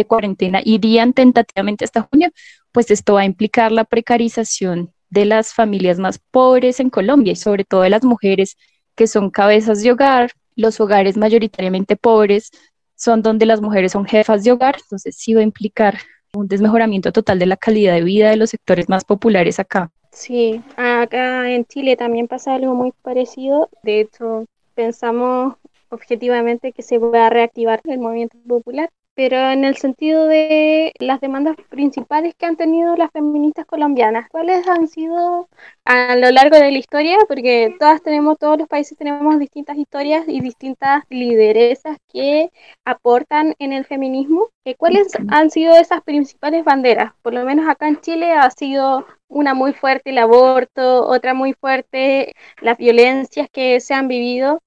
cuarentena 0.07 0.59
irían 0.63 1.13
tentativamente 1.13 1.85
hasta 1.85 2.01
junio, 2.01 2.29
pues 2.71 2.89
esto 2.89 3.15
va 3.15 3.21
a 3.21 3.25
implicar 3.25 3.71
la 3.71 3.83
precarización 3.83 4.91
de 5.09 5.25
las 5.25 5.53
familias 5.53 5.99
más 5.99 6.19
pobres 6.31 6.79
en 6.79 6.89
Colombia 6.89 7.33
y 7.33 7.35
sobre 7.35 7.63
todo 7.63 7.81
de 7.81 7.91
las 7.91 8.03
mujeres 8.03 8.57
que 8.95 9.05
son 9.05 9.29
cabezas 9.29 9.83
de 9.83 9.91
hogar, 9.91 10.31
los 10.55 10.79
hogares 10.79 11.15
mayoritariamente 11.15 11.95
pobres 11.95 12.49
son 12.95 13.21
donde 13.21 13.45
las 13.45 13.61
mujeres 13.61 13.91
son 13.91 14.05
jefas 14.05 14.43
de 14.43 14.51
hogar, 14.51 14.77
entonces 14.81 15.15
sí 15.15 15.35
va 15.35 15.41
a 15.41 15.43
implicar 15.43 15.99
un 16.33 16.47
desmejoramiento 16.47 17.11
total 17.11 17.37
de 17.37 17.45
la 17.45 17.57
calidad 17.57 17.93
de 17.93 18.03
vida 18.03 18.31
de 18.31 18.37
los 18.37 18.49
sectores 18.49 18.89
más 18.89 19.05
populares 19.05 19.59
acá. 19.59 19.91
Sí, 20.11 20.61
acá 20.75 21.51
en 21.51 21.65
Chile 21.65 21.95
también 21.97 22.27
pasa 22.27 22.55
algo 22.55 22.73
muy 22.73 22.93
parecido. 23.03 23.69
De 23.83 24.01
hecho, 24.01 24.45
pensamos 24.73 25.55
objetivamente 25.89 26.73
que 26.73 26.81
se 26.83 26.97
va 26.97 27.27
a 27.27 27.29
reactivar 27.29 27.81
el 27.85 27.99
movimiento 27.99 28.37
popular 28.47 28.89
pero 29.15 29.37
en 29.51 29.63
el 29.63 29.77
sentido 29.77 30.27
de 30.27 30.91
las 30.99 31.21
demandas 31.21 31.55
principales 31.69 32.33
que 32.35 32.45
han 32.45 32.57
tenido 32.57 32.95
las 32.95 33.11
feministas 33.11 33.65
colombianas, 33.65 34.27
¿cuáles 34.29 34.67
han 34.67 34.87
sido 34.87 35.49
a 35.85 36.15
lo 36.15 36.31
largo 36.31 36.57
de 36.57 36.71
la 36.71 36.77
historia? 36.77 37.17
Porque 37.27 37.75
todas 37.79 38.01
tenemos, 38.01 38.37
todos 38.39 38.57
los 38.57 38.67
países 38.67 38.97
tenemos 38.97 39.37
distintas 39.39 39.77
historias 39.77 40.25
y 40.27 40.41
distintas 40.41 41.03
lideresas 41.09 41.97
que 42.11 42.49
aportan 42.85 43.53
en 43.59 43.73
el 43.73 43.85
feminismo. 43.85 44.49
Eh, 44.65 44.75
¿Cuáles 44.75 45.07
han 45.29 45.51
sido 45.51 45.75
esas 45.75 46.01
principales 46.01 46.63
banderas? 46.65 47.13
Por 47.21 47.33
lo 47.33 47.45
menos 47.45 47.67
acá 47.69 47.87
en 47.87 48.01
Chile 48.01 48.31
ha 48.31 48.49
sido 48.49 49.05
una 49.27 49.53
muy 49.53 49.73
fuerte 49.73 50.11
el 50.11 50.17
aborto, 50.17 51.07
otra 51.07 51.33
muy 51.33 51.53
fuerte 51.53 52.33
las 52.61 52.77
violencias 52.77 53.47
que 53.51 53.79
se 53.79 53.93
han 53.93 54.07
vivido 54.07 54.61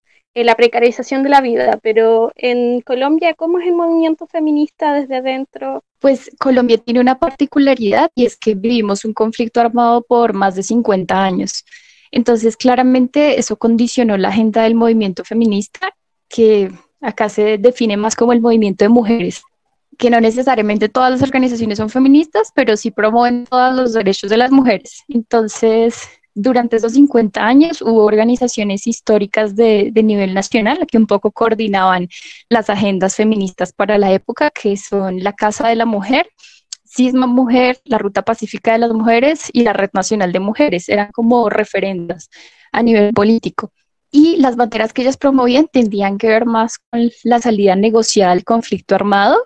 la 0.44 0.54
precarización 0.54 1.22
de 1.22 1.30
la 1.30 1.40
vida, 1.40 1.78
pero 1.82 2.32
en 2.36 2.80
Colombia, 2.82 3.34
¿cómo 3.34 3.58
es 3.58 3.66
el 3.66 3.74
movimiento 3.74 4.26
feminista 4.26 4.92
desde 4.92 5.16
adentro? 5.16 5.82
Pues 5.98 6.30
Colombia 6.38 6.78
tiene 6.78 7.00
una 7.00 7.18
particularidad 7.18 8.10
y 8.14 8.26
es 8.26 8.36
que 8.36 8.54
vivimos 8.54 9.04
un 9.04 9.14
conflicto 9.14 9.60
armado 9.60 10.02
por 10.02 10.34
más 10.34 10.54
de 10.54 10.62
50 10.62 11.24
años. 11.24 11.64
Entonces, 12.10 12.56
claramente 12.56 13.38
eso 13.38 13.56
condicionó 13.56 14.16
la 14.16 14.28
agenda 14.28 14.62
del 14.62 14.74
movimiento 14.74 15.24
feminista, 15.24 15.90
que 16.28 16.70
acá 17.00 17.28
se 17.28 17.58
define 17.58 17.96
más 17.96 18.14
como 18.16 18.32
el 18.32 18.40
movimiento 18.40 18.84
de 18.84 18.88
mujeres, 18.88 19.42
que 19.98 20.10
no 20.10 20.20
necesariamente 20.20 20.88
todas 20.88 21.12
las 21.12 21.22
organizaciones 21.22 21.78
son 21.78 21.90
feministas, 21.90 22.52
pero 22.54 22.76
sí 22.76 22.90
promueven 22.90 23.44
todos 23.46 23.74
los 23.74 23.92
derechos 23.92 24.30
de 24.30 24.36
las 24.36 24.50
mujeres. 24.50 25.02
Entonces, 25.08 26.08
durante 26.36 26.76
esos 26.76 26.92
50 26.92 27.44
años 27.44 27.80
hubo 27.80 28.04
organizaciones 28.04 28.86
históricas 28.86 29.56
de, 29.56 29.90
nivel 30.04 30.34
nacional 30.34 30.86
que 30.86 30.98
un 30.98 31.06
poco 31.06 31.32
coordinaban 31.32 32.08
las 32.50 32.68
agendas 32.68 33.16
feministas 33.16 33.72
para 33.72 33.96
la 33.96 34.12
época, 34.12 34.50
que 34.50 34.76
son 34.76 35.24
la 35.24 35.32
Casa 35.32 35.66
de 35.68 35.76
la 35.76 35.86
Mujer, 35.86 36.28
Cisma 36.84 37.26
Mujer, 37.26 37.80
la 37.84 37.96
Ruta 37.96 38.20
Pacífica 38.20 38.72
de 38.72 38.78
las 38.78 38.92
Mujeres 38.92 39.48
y 39.50 39.62
la 39.62 39.72
Red 39.72 39.90
Nacional 39.94 40.30
de 40.32 40.40
Mujeres. 40.40 40.90
Eran 40.90 41.10
como 41.10 41.48
referendas 41.48 42.28
a 42.70 42.82
nivel 42.82 43.14
político. 43.14 43.72
Y 44.10 44.36
las 44.36 44.56
banderas 44.56 44.92
que 44.92 45.02
ellas 45.02 45.16
promovían 45.16 45.68
tendían 45.72 46.18
que 46.18 46.28
ver 46.28 46.44
más 46.44 46.76
con 46.90 47.10
la 47.24 47.40
salida 47.40 47.76
negociada 47.76 48.32
al 48.32 48.44
conflicto 48.44 48.94
armado, 48.94 49.38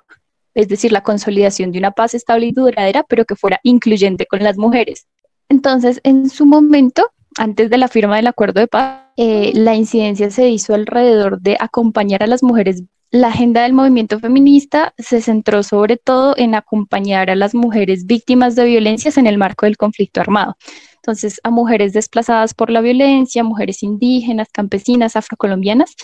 es 0.55 0.67
decir, 0.67 0.91
la 0.91 1.05
consolidación 1.05 1.71
de 1.71 1.79
una 1.79 1.93
paz 1.93 2.15
estable 2.15 2.47
y 2.47 2.53
duradera, 2.53 3.05
pero 3.09 3.25
que 3.25 3.37
fuera 3.37 3.61
incluyente 3.63 4.27
con 4.27 4.43
las 4.43 4.59
mujeres. 4.59 5.07
Entonces, 5.51 6.01
en 6.05 6.31
su 6.31 6.47
momento, 6.47 7.11
antes 7.37 7.71
de 7.71 7.77
la 7.77 7.89
firma 7.89 8.17
del 8.17 8.29
acuerdo 8.29 8.61
de 8.61 8.69
paz, 8.69 9.03
eh, 9.17 9.53
la 9.55 9.75
incidencia 9.75 10.31
se 10.31 10.49
hizo 10.49 10.75
alrededor 10.75 11.41
de 11.41 11.57
acompañar 11.59 12.23
a 12.23 12.29
las 12.29 12.43
mujeres. 12.43 12.85
La 13.11 13.29
agenda 13.29 13.63
del 13.63 13.73
movimiento 13.73 14.21
feminista 14.21 14.95
se 14.97 15.21
centró 15.21 15.65
sobre 15.65 15.97
todo 15.97 16.35
en 16.37 16.55
acompañar 16.55 17.31
a 17.31 17.35
las 17.35 17.53
mujeres 17.53 18.07
víctimas 18.07 18.55
de 18.55 18.65
violencias 18.65 19.19
en 19.19 19.27
el 19.27 19.39
marco 19.39 19.67
del 19.67 19.77
conflicto 19.77 20.21
armado. 20.21 20.57
Entonces, 20.95 21.41
a 21.43 21.51
mujeres 21.51 21.93
desplazadas 21.93 22.55
por 22.55 22.71
la 22.71 22.81
violencia, 22.81 23.43
mujeres 23.43 23.83
indígenas, 23.83 24.49
campesinas, 24.53 25.17
afrocolombianas, 25.17 25.97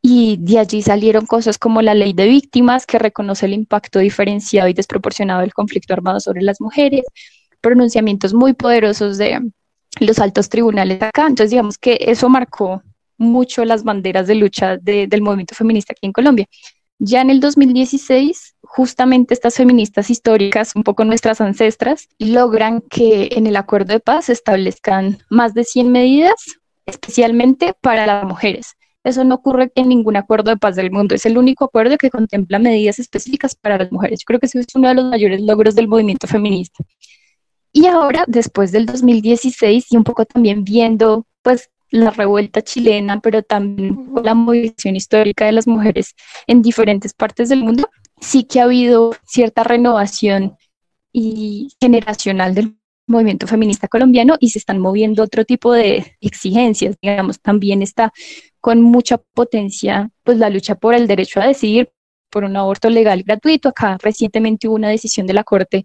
y 0.00 0.36
de 0.38 0.60
allí 0.60 0.82
salieron 0.82 1.26
cosas 1.26 1.58
como 1.58 1.82
la 1.82 1.94
ley 1.94 2.12
de 2.12 2.28
víctimas, 2.28 2.86
que 2.86 3.00
reconoce 3.00 3.46
el 3.46 3.54
impacto 3.54 3.98
diferenciado 3.98 4.68
y 4.68 4.74
desproporcionado 4.74 5.40
del 5.40 5.52
conflicto 5.52 5.92
armado 5.92 6.20
sobre 6.20 6.42
las 6.42 6.60
mujeres, 6.60 7.02
pronunciamientos 7.60 8.34
muy 8.34 8.54
poderosos 8.54 9.18
de 9.18 9.40
los 10.00 10.18
altos 10.18 10.48
tribunales 10.48 11.02
acá. 11.02 11.26
Entonces, 11.26 11.50
digamos 11.50 11.78
que 11.78 11.98
eso 12.00 12.28
marcó 12.28 12.82
mucho 13.18 13.64
las 13.64 13.84
banderas 13.84 14.26
de 14.26 14.34
lucha 14.34 14.76
del 14.76 15.22
movimiento 15.22 15.54
feminista 15.54 15.92
aquí 15.92 16.06
en 16.06 16.12
Colombia. 16.12 16.46
Ya 16.98 17.20
en 17.20 17.28
el 17.28 17.40
2016, 17.40 18.56
justamente 18.62 19.34
estas 19.34 19.54
feministas 19.54 20.08
históricas, 20.10 20.72
un 20.74 20.82
poco 20.82 21.04
nuestras 21.04 21.40
ancestras, 21.40 22.08
logran 22.18 22.82
que 22.88 23.28
en 23.32 23.46
el 23.46 23.56
acuerdo 23.56 23.92
de 23.92 24.00
paz 24.00 24.26
se 24.26 24.32
establezcan 24.32 25.18
más 25.28 25.52
de 25.52 25.64
100 25.64 25.92
medidas, 25.92 26.34
especialmente 26.86 27.74
para 27.80 28.06
las 28.06 28.24
mujeres. 28.24 28.76
Eso 29.04 29.24
no 29.24 29.36
ocurre 29.36 29.70
en 29.76 29.88
ningún 29.88 30.16
acuerdo 30.16 30.50
de 30.50 30.56
paz 30.56 30.74
del 30.74 30.90
mundo. 30.90 31.14
Es 31.14 31.26
el 31.26 31.38
único 31.38 31.66
acuerdo 31.66 31.96
que 31.96 32.10
contempla 32.10 32.58
medidas 32.58 32.98
específicas 32.98 33.54
para 33.54 33.78
las 33.78 33.92
mujeres. 33.92 34.20
Yo 34.20 34.24
creo 34.24 34.40
que 34.40 34.46
eso 34.46 34.58
es 34.58 34.66
uno 34.74 34.88
de 34.88 34.94
los 34.94 35.04
mayores 35.04 35.42
logros 35.42 35.74
del 35.74 35.86
movimiento 35.86 36.26
feminista. 36.26 36.82
Y 37.76 37.84
ahora, 37.88 38.24
después 38.26 38.72
del 38.72 38.86
2016 38.86 39.92
y 39.92 39.96
un 39.98 40.04
poco 40.04 40.24
también 40.24 40.64
viendo 40.64 41.26
pues 41.42 41.68
la 41.90 42.08
revuelta 42.08 42.62
chilena, 42.62 43.20
pero 43.20 43.42
también 43.42 44.14
la 44.24 44.32
movilización 44.32 44.96
histórica 44.96 45.44
de 45.44 45.52
las 45.52 45.66
mujeres 45.66 46.14
en 46.46 46.62
diferentes 46.62 47.12
partes 47.12 47.50
del 47.50 47.62
mundo, 47.62 47.90
sí 48.18 48.44
que 48.44 48.60
ha 48.60 48.64
habido 48.64 49.14
cierta 49.26 49.62
renovación 49.62 50.56
y 51.12 51.68
generacional 51.78 52.54
del 52.54 52.78
movimiento 53.06 53.46
feminista 53.46 53.88
colombiano 53.88 54.38
y 54.40 54.48
se 54.48 54.58
están 54.58 54.78
moviendo 54.78 55.22
otro 55.22 55.44
tipo 55.44 55.74
de 55.74 56.16
exigencias, 56.22 56.96
digamos, 57.02 57.42
también 57.42 57.82
está 57.82 58.10
con 58.58 58.80
mucha 58.80 59.18
potencia 59.18 60.08
pues 60.24 60.38
la 60.38 60.48
lucha 60.48 60.76
por 60.76 60.94
el 60.94 61.06
derecho 61.06 61.42
a 61.42 61.46
decidir 61.46 61.90
por 62.30 62.44
un 62.44 62.56
aborto 62.56 62.88
legal 62.88 63.22
gratuito. 63.22 63.68
Acá 63.68 63.98
recientemente 64.00 64.66
hubo 64.66 64.76
una 64.76 64.88
decisión 64.88 65.26
de 65.26 65.34
la 65.34 65.44
Corte 65.44 65.84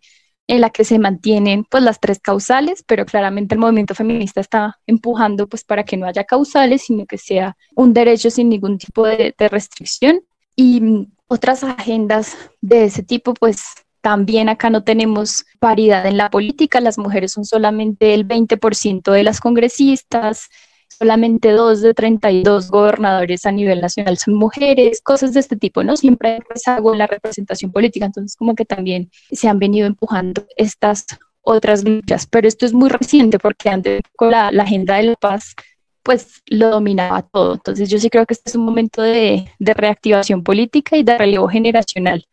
en 0.51 0.59
la 0.59 0.69
que 0.69 0.83
se 0.83 0.99
mantienen 0.99 1.63
pues 1.63 1.81
las 1.81 2.01
tres 2.01 2.19
causales, 2.19 2.83
pero 2.85 3.05
claramente 3.05 3.55
el 3.55 3.59
movimiento 3.61 3.95
feminista 3.95 4.41
está 4.41 4.77
empujando 4.85 5.47
pues 5.47 5.63
para 5.63 5.85
que 5.85 5.95
no 5.95 6.05
haya 6.05 6.25
causales, 6.25 6.81
sino 6.81 7.05
que 7.05 7.17
sea 7.17 7.55
un 7.73 7.93
derecho 7.93 8.29
sin 8.29 8.49
ningún 8.49 8.77
tipo 8.77 9.07
de, 9.07 9.33
restricción. 9.49 10.19
Y 10.57 10.81
mm, 10.81 11.11
otras 11.27 11.63
agendas 11.63 12.35
de 12.59 12.83
ese 12.83 13.01
tipo 13.01 13.33
pues 13.33 13.63
también 14.01 14.49
acá 14.49 14.69
no 14.69 14.83
tenemos 14.83 15.45
paridad 15.59 16.05
en 16.05 16.17
la 16.17 16.29
política, 16.29 16.81
las 16.81 16.97
mujeres 16.97 17.31
son 17.31 17.45
solamente 17.45 18.13
el 18.13 18.27
20% 18.27 19.09
de 19.09 19.23
las 19.23 19.39
congresistas, 19.39 20.49
solamente 20.97 21.51
dos 21.51 21.81
de 21.81 21.93
32 21.93 22.69
gobernadores 22.69 23.45
a 23.45 23.51
nivel 23.51 23.81
nacional 23.81 24.17
son 24.17 24.35
mujeres, 24.35 25.01
cosas 25.01 25.33
de 25.33 25.39
este 25.39 25.55
tipo, 25.55 25.83
¿no? 25.83 25.97
Siempre 25.97 26.33
hay 26.33 26.39
rezago 26.49 26.93
en 26.93 26.99
la 26.99 27.07
representación 27.07 27.71
política, 27.71 28.05
entonces 28.05 28.35
como 28.35 28.55
que 28.55 28.65
también 28.65 29.09
se 29.31 29.47
han 29.47 29.59
venido 29.59 29.87
empujando 29.87 30.45
estas 30.57 31.05
otras 31.41 31.83
luchas, 31.83 32.27
pero 32.27 32.47
esto 32.47 32.65
es 32.65 32.73
muy 32.73 32.89
reciente 32.89 33.39
porque 33.39 33.69
antes 33.69 34.01
con 34.15 34.31
la, 34.31 34.47
agenda 34.49 34.97
de 34.97 35.03
la 35.03 35.15
paz 35.15 35.55
pues 36.03 36.41
lo 36.47 36.69
dominaba 36.69 37.21
todo. 37.21 37.53
Entonces 37.55 37.89
yo 37.89 37.99
sí 37.99 38.09
creo 38.09 38.25
que 38.25 38.33
este 38.33 38.49
es 38.49 38.55
un 38.55 38.65
momento 38.65 39.01
de, 39.01 39.47
de, 39.59 39.73
reactivación 39.73 40.43
política 40.43 40.97
y 40.97 41.03
de 41.03 41.17
relevo 41.17 41.47
generacional. 41.47 42.25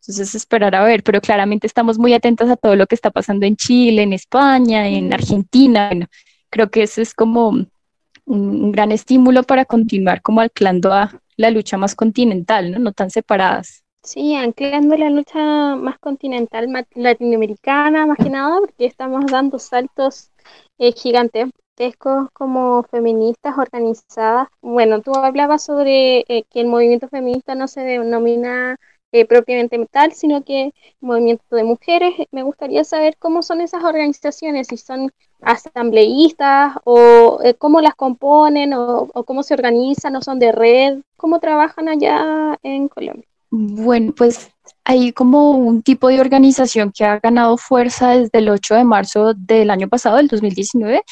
Entonces 0.00 0.34
esperar 0.34 0.74
a 0.74 0.84
ver, 0.84 1.02
pero 1.02 1.20
claramente 1.20 1.66
estamos 1.66 1.98
muy 1.98 2.14
atentas 2.14 2.48
a 2.48 2.56
todo 2.56 2.76
lo 2.76 2.86
que 2.86 2.94
está 2.94 3.10
pasando 3.10 3.44
en 3.46 3.56
Chile, 3.56 4.02
en 4.02 4.14
España, 4.14 4.88
en 4.88 5.12
Argentina. 5.12 5.88
Bueno, 5.88 6.06
creo 6.50 6.70
que 6.70 6.82
eso 6.82 7.02
es 7.02 7.14
como 7.14 7.66
un, 8.30 8.72
gran 8.72 8.92
estímulo 8.92 9.42
para 9.42 9.64
continuar 9.64 10.22
como 10.22 10.40
anclando 10.40 10.92
a 10.92 11.20
la 11.36 11.50
lucha 11.50 11.76
más 11.76 11.94
continental, 11.94 12.70
¿no? 12.70 12.78
No 12.78 12.92
tan 12.92 13.10
separadas. 13.10 13.84
Sí, 14.02 14.34
anclando 14.34 14.96
la 14.96 15.10
lucha 15.10 15.76
más 15.76 15.98
continental 15.98 16.68
latinoamericana, 16.94 18.06
más 18.06 18.16
que 18.16 18.30
nada, 18.30 18.58
porque 18.60 18.86
estamos 18.86 19.26
dando 19.26 19.58
saltos 19.58 20.30
eh, 20.78 20.92
gigantescos 20.92 22.30
como 22.32 22.82
feministas 22.84 23.58
organizadas. 23.58 24.48
Bueno, 24.62 25.02
tú 25.02 25.12
hablabas 25.14 25.64
sobre 25.64 26.20
eh, 26.28 26.44
que 26.50 26.60
el 26.60 26.66
movimiento 26.66 27.08
feminista 27.08 27.54
no 27.54 27.68
se 27.68 27.82
denomina 27.82 28.76
eh, 29.12 29.26
propiamente 29.26 29.84
tal, 29.90 30.12
sino 30.12 30.44
que 30.44 30.72
movimiento 31.00 31.56
de 31.56 31.64
mujeres. 31.64 32.14
Me 32.30 32.42
gustaría 32.42 32.84
saber 32.84 33.16
cómo 33.18 33.42
son 33.42 33.60
esas 33.60 33.84
organizaciones, 33.84 34.68
si 34.68 34.76
son 34.76 35.10
asambleístas 35.42 36.74
o 36.84 37.40
eh, 37.42 37.54
cómo 37.54 37.80
las 37.80 37.94
componen 37.94 38.72
o, 38.74 39.08
cómo 39.24 39.42
se 39.42 39.54
organizan 39.54 40.16
o 40.16 40.22
son 40.22 40.38
de 40.38 40.52
red, 40.52 40.98
cómo 41.16 41.40
trabajan 41.40 41.88
allá 41.88 42.58
en 42.62 42.88
Colombia. 42.88 43.24
Bueno, 43.50 44.12
pues 44.16 44.50
hay 44.84 45.12
como 45.12 45.50
un 45.50 45.82
tipo 45.82 46.08
de 46.08 46.20
organización 46.20 46.92
que 46.92 47.04
ha 47.04 47.18
ganado 47.18 47.56
fuerza 47.56 48.10
desde 48.10 48.38
el 48.38 48.48
8 48.48 48.76
de 48.76 48.84
marzo 48.84 49.34
del 49.34 49.70
año 49.70 49.88
pasado, 49.88 50.16
del 50.16 50.28
2019, 50.28 51.02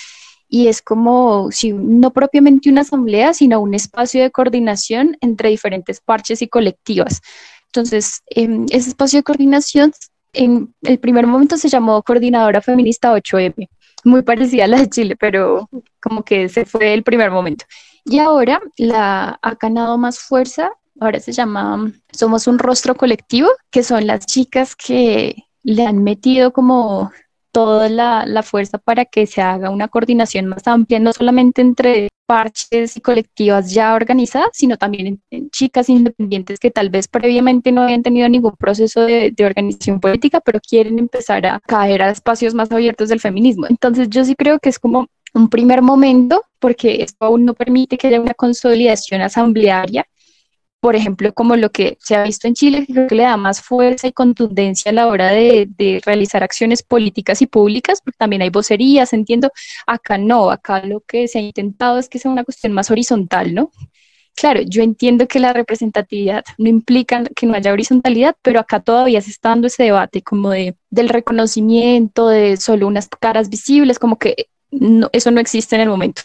y 0.48 0.68
es 0.68 0.80
como, 0.80 1.50
si 1.50 1.72
no 1.72 2.12
propiamente 2.12 2.70
una 2.70 2.80
asamblea, 2.82 3.34
sino 3.34 3.60
un 3.60 3.74
espacio 3.74 4.22
de 4.22 4.30
coordinación 4.30 5.16
entre 5.20 5.50
diferentes 5.50 6.00
parches 6.00 6.40
y 6.40 6.48
colectivas. 6.48 7.20
Entonces, 7.66 8.22
em, 8.26 8.66
ese 8.70 8.90
espacio 8.90 9.18
de 9.18 9.24
coordinación 9.24 9.92
en 10.32 10.74
el 10.82 10.98
primer 10.98 11.26
momento 11.26 11.56
se 11.56 11.68
llamó 11.68 12.02
Coordinadora 12.02 12.62
Feminista 12.62 13.12
8M, 13.12 13.68
muy 14.08 14.22
parecida 14.22 14.64
a 14.64 14.68
la 14.68 14.78
de 14.78 14.90
Chile, 14.90 15.16
pero 15.16 15.68
como 16.00 16.24
que 16.24 16.44
ese 16.44 16.64
fue 16.64 16.94
el 16.94 17.02
primer 17.02 17.30
momento. 17.30 17.64
Y 18.04 18.18
ahora 18.18 18.60
la 18.76 19.38
ha 19.42 19.54
ganado 19.54 19.98
más 19.98 20.18
fuerza 20.18 20.72
ahora 21.00 21.20
se 21.20 21.32
llama 21.32 21.92
Somos 22.12 22.46
un 22.46 22.58
Rostro 22.58 22.94
Colectivo, 22.94 23.48
que 23.70 23.82
son 23.82 24.06
las 24.06 24.26
chicas 24.26 24.74
que 24.74 25.44
le 25.62 25.86
han 25.86 26.02
metido 26.02 26.52
como 26.52 27.12
toda 27.52 27.88
la, 27.88 28.42
fuerza 28.42 28.78
para 28.78 29.04
que 29.04 29.26
se 29.26 29.42
haga 29.42 29.70
una 29.70 29.88
coordinación 29.88 30.46
más 30.46 30.66
amplia, 30.66 30.98
no 30.98 31.12
solamente 31.12 31.60
entre 31.60 32.08
parches 32.28 32.94
y 32.98 33.00
colectivas 33.00 33.72
ya 33.72 33.94
organizadas, 33.94 34.50
sino 34.52 34.76
también 34.76 35.22
en, 35.30 35.50
chicas 35.50 35.88
independientes 35.88 36.58
que 36.58 36.70
tal 36.70 36.90
vez 36.90 37.08
previamente 37.08 37.72
no 37.72 37.82
habían 37.82 38.02
tenido 38.02 38.28
ningún 38.28 38.54
proceso 38.56 39.00
de, 39.00 39.30
de, 39.30 39.46
organización 39.46 39.98
política, 39.98 40.40
pero 40.40 40.60
quieren 40.60 40.98
empezar 40.98 41.46
a 41.46 41.58
caer 41.60 42.02
a 42.02 42.10
espacios 42.10 42.52
más 42.52 42.70
abiertos 42.70 43.08
del 43.08 43.20
feminismo. 43.20 43.66
Entonces 43.70 44.10
yo 44.10 44.26
sí 44.26 44.34
creo 44.34 44.58
que 44.58 44.68
es 44.68 44.78
como 44.78 45.06
un 45.32 45.48
primer 45.48 45.80
momento, 45.80 46.42
porque 46.58 47.02
esto 47.02 47.24
aún 47.24 47.46
no 47.46 47.54
permite 47.54 47.96
que 47.96 48.08
haya 48.08 48.20
una 48.20 48.34
consolidación 48.34 49.22
asamblearia 49.22 50.06
por 50.80 50.94
ejemplo, 50.94 51.32
como 51.34 51.56
lo 51.56 51.70
que 51.70 51.98
se 52.00 52.14
ha 52.14 52.22
visto 52.22 52.46
en 52.46 52.54
Chile, 52.54 52.86
creo 52.86 53.08
que 53.08 53.14
le 53.16 53.24
da 53.24 53.36
más 53.36 53.60
fuerza 53.60 54.06
y 54.06 54.12
contundencia 54.12 54.90
a 54.90 54.94
la 54.94 55.08
hora 55.08 55.30
de, 55.32 55.68
realizar 56.04 56.42
acciones 56.42 56.82
políticas 56.82 57.42
y 57.42 57.46
públicas, 57.46 58.00
porque 58.02 58.16
también 58.16 58.42
hay 58.42 58.50
vocerías, 58.50 59.12
entiendo, 59.12 59.50
acá 59.86 60.18
no, 60.18 60.50
acá 60.50 60.84
lo 60.84 61.00
que 61.00 61.26
se 61.26 61.38
ha 61.38 61.42
intentado 61.42 61.98
es 61.98 62.08
que 62.08 62.18
sea 62.18 62.30
una 62.30 62.44
cuestión 62.44 62.72
más 62.72 62.90
horizontal, 62.90 63.54
¿no? 63.54 63.72
Claro, 64.36 64.60
yo 64.62 64.82
entiendo 64.82 65.26
que 65.26 65.40
la 65.40 65.52
representatividad 65.52 66.44
no 66.58 66.68
implica 66.68 67.24
que 67.34 67.46
no 67.46 67.54
haya 67.54 67.72
horizontalidad, 67.72 68.36
pero 68.42 68.60
acá 68.60 68.78
todavía 68.78 69.20
se 69.20 69.30
está 69.30 69.48
dando 69.48 69.66
ese 69.66 69.82
debate 69.82 70.22
como 70.22 70.50
de, 70.50 70.76
del 70.90 71.08
reconocimiento, 71.08 72.28
de 72.28 72.56
solo 72.56 72.86
unas 72.86 73.08
caras 73.08 73.48
visibles, 73.48 73.98
como 73.98 74.16
que 74.16 74.48
eso 75.12 75.30
no 75.32 75.40
existe 75.40 75.74
en 75.74 75.82
el 75.82 75.88
momento. 75.88 76.22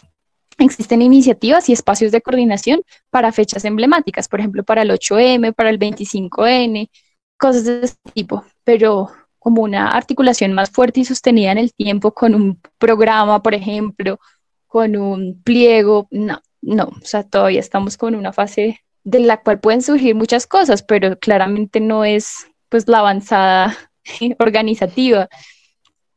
Existen 0.58 1.02
iniciativas 1.02 1.68
y 1.68 1.72
espacios 1.72 2.12
de 2.12 2.20
coordinación 2.20 2.82
para 3.10 3.32
fechas 3.32 3.64
emblemáticas, 3.64 4.28
por 4.28 4.40
ejemplo, 4.40 4.64
para 4.64 4.82
el 4.82 4.90
8M, 4.90 5.52
para 5.54 5.70
el 5.70 5.78
25N, 5.78 6.90
cosas 7.36 7.64
de 7.64 7.84
ese 7.84 7.96
tipo, 8.12 8.44
pero 8.62 9.10
como 9.38 9.62
una 9.62 9.88
articulación 9.88 10.52
más 10.52 10.70
fuerte 10.70 11.00
y 11.00 11.04
sostenida 11.04 11.52
en 11.52 11.58
el 11.58 11.74
tiempo 11.74 12.12
con 12.14 12.34
un 12.34 12.60
programa, 12.78 13.42
por 13.42 13.54
ejemplo, 13.54 14.18
con 14.66 14.96
un 14.96 15.42
pliego, 15.42 16.08
no, 16.10 16.40
no, 16.62 16.84
o 16.84 17.04
sea, 17.04 17.24
todavía 17.24 17.60
estamos 17.60 17.96
con 17.96 18.14
una 18.14 18.32
fase 18.32 18.80
de 19.02 19.20
la 19.20 19.42
cual 19.42 19.60
pueden 19.60 19.82
surgir 19.82 20.14
muchas 20.14 20.46
cosas, 20.46 20.82
pero 20.82 21.18
claramente 21.18 21.80
no 21.80 22.04
es 22.04 22.46
pues 22.70 22.88
la 22.88 23.00
avanzada 23.00 23.76
organizativa. 24.38 25.28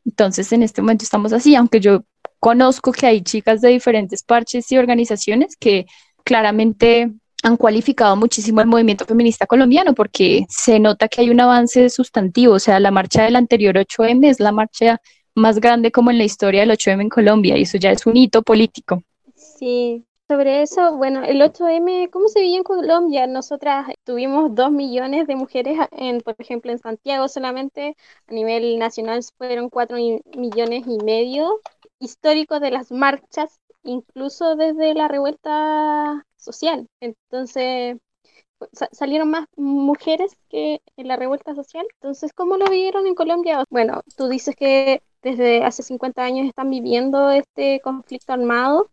Entonces, 0.05 0.51
en 0.53 0.63
este 0.63 0.81
momento 0.81 1.03
estamos 1.03 1.33
así, 1.33 1.53
aunque 1.55 1.81
yo 1.81 2.05
conozco 2.39 2.91
que 2.91 3.07
hay 3.07 3.21
chicas 3.21 3.61
de 3.61 3.69
diferentes 3.69 4.23
parches 4.23 4.71
y 4.71 4.77
organizaciones 4.77 5.55
que 5.57 5.85
claramente 6.23 7.11
han 7.43 7.57
cualificado 7.57 8.15
muchísimo 8.15 8.61
el 8.61 8.67
movimiento 8.67 9.05
feminista 9.05 9.45
colombiano 9.45 9.93
porque 9.93 10.45
se 10.49 10.79
nota 10.79 11.07
que 11.07 11.21
hay 11.21 11.29
un 11.29 11.39
avance 11.39 11.89
sustantivo, 11.89 12.55
o 12.55 12.59
sea, 12.59 12.79
la 12.79 12.91
marcha 12.91 13.23
del 13.23 13.35
anterior 13.35 13.75
8M 13.75 14.29
es 14.29 14.39
la 14.39 14.51
marcha 14.51 14.99
más 15.35 15.59
grande 15.59 15.91
como 15.91 16.09
en 16.11 16.17
la 16.17 16.23
historia 16.23 16.61
del 16.61 16.71
8M 16.71 17.01
en 17.01 17.09
Colombia 17.09 17.57
y 17.57 17.61
eso 17.61 17.77
ya 17.77 17.91
es 17.91 18.05
un 18.05 18.17
hito 18.17 18.41
político. 18.41 19.03
Sí, 19.35 20.03
sobre 20.27 20.61
eso, 20.61 20.97
bueno, 20.97 21.23
el 21.23 21.41
8M, 21.41 22.09
¿cómo 22.09 22.27
se 22.27 22.41
veía 22.41 22.57
en 22.57 22.63
Colombia? 22.63 23.27
Nosotras 23.27 23.87
tuvimos 24.03 24.53
dos 24.53 24.71
millones 24.71 25.25
de 25.25 25.35
mujeres, 25.37 25.77
en, 25.91 26.19
por 26.19 26.35
ejemplo, 26.37 26.71
en 26.71 26.79
Santiago 26.79 27.29
solamente, 27.29 27.95
a 28.27 28.33
nivel 28.33 28.77
nacional 28.77 29.21
fueron 29.37 29.69
cuatro 29.69 29.95
millones 30.35 30.83
y 30.85 30.97
medio 31.05 31.61
históricos 31.99 32.61
de 32.61 32.71
las 32.71 32.91
marchas, 32.91 33.59
incluso 33.83 34.55
desde 34.55 34.93
la 34.93 35.07
revuelta 35.07 36.25
social. 36.35 36.87
Entonces, 36.99 37.97
salieron 38.91 39.29
más 39.29 39.45
mujeres 39.55 40.35
que 40.49 40.81
en 40.97 41.07
la 41.07 41.15
revuelta 41.15 41.55
social. 41.55 41.85
Entonces, 41.95 42.33
¿cómo 42.33 42.57
lo 42.57 42.65
vivieron 42.65 43.07
en 43.07 43.15
Colombia? 43.15 43.63
Bueno, 43.69 44.01
tú 44.15 44.27
dices 44.27 44.55
que 44.55 45.01
desde 45.21 45.63
hace 45.63 45.83
50 45.83 46.23
años 46.23 46.47
están 46.47 46.69
viviendo 46.69 47.29
este 47.31 47.81
conflicto 47.81 48.33
armado, 48.33 48.89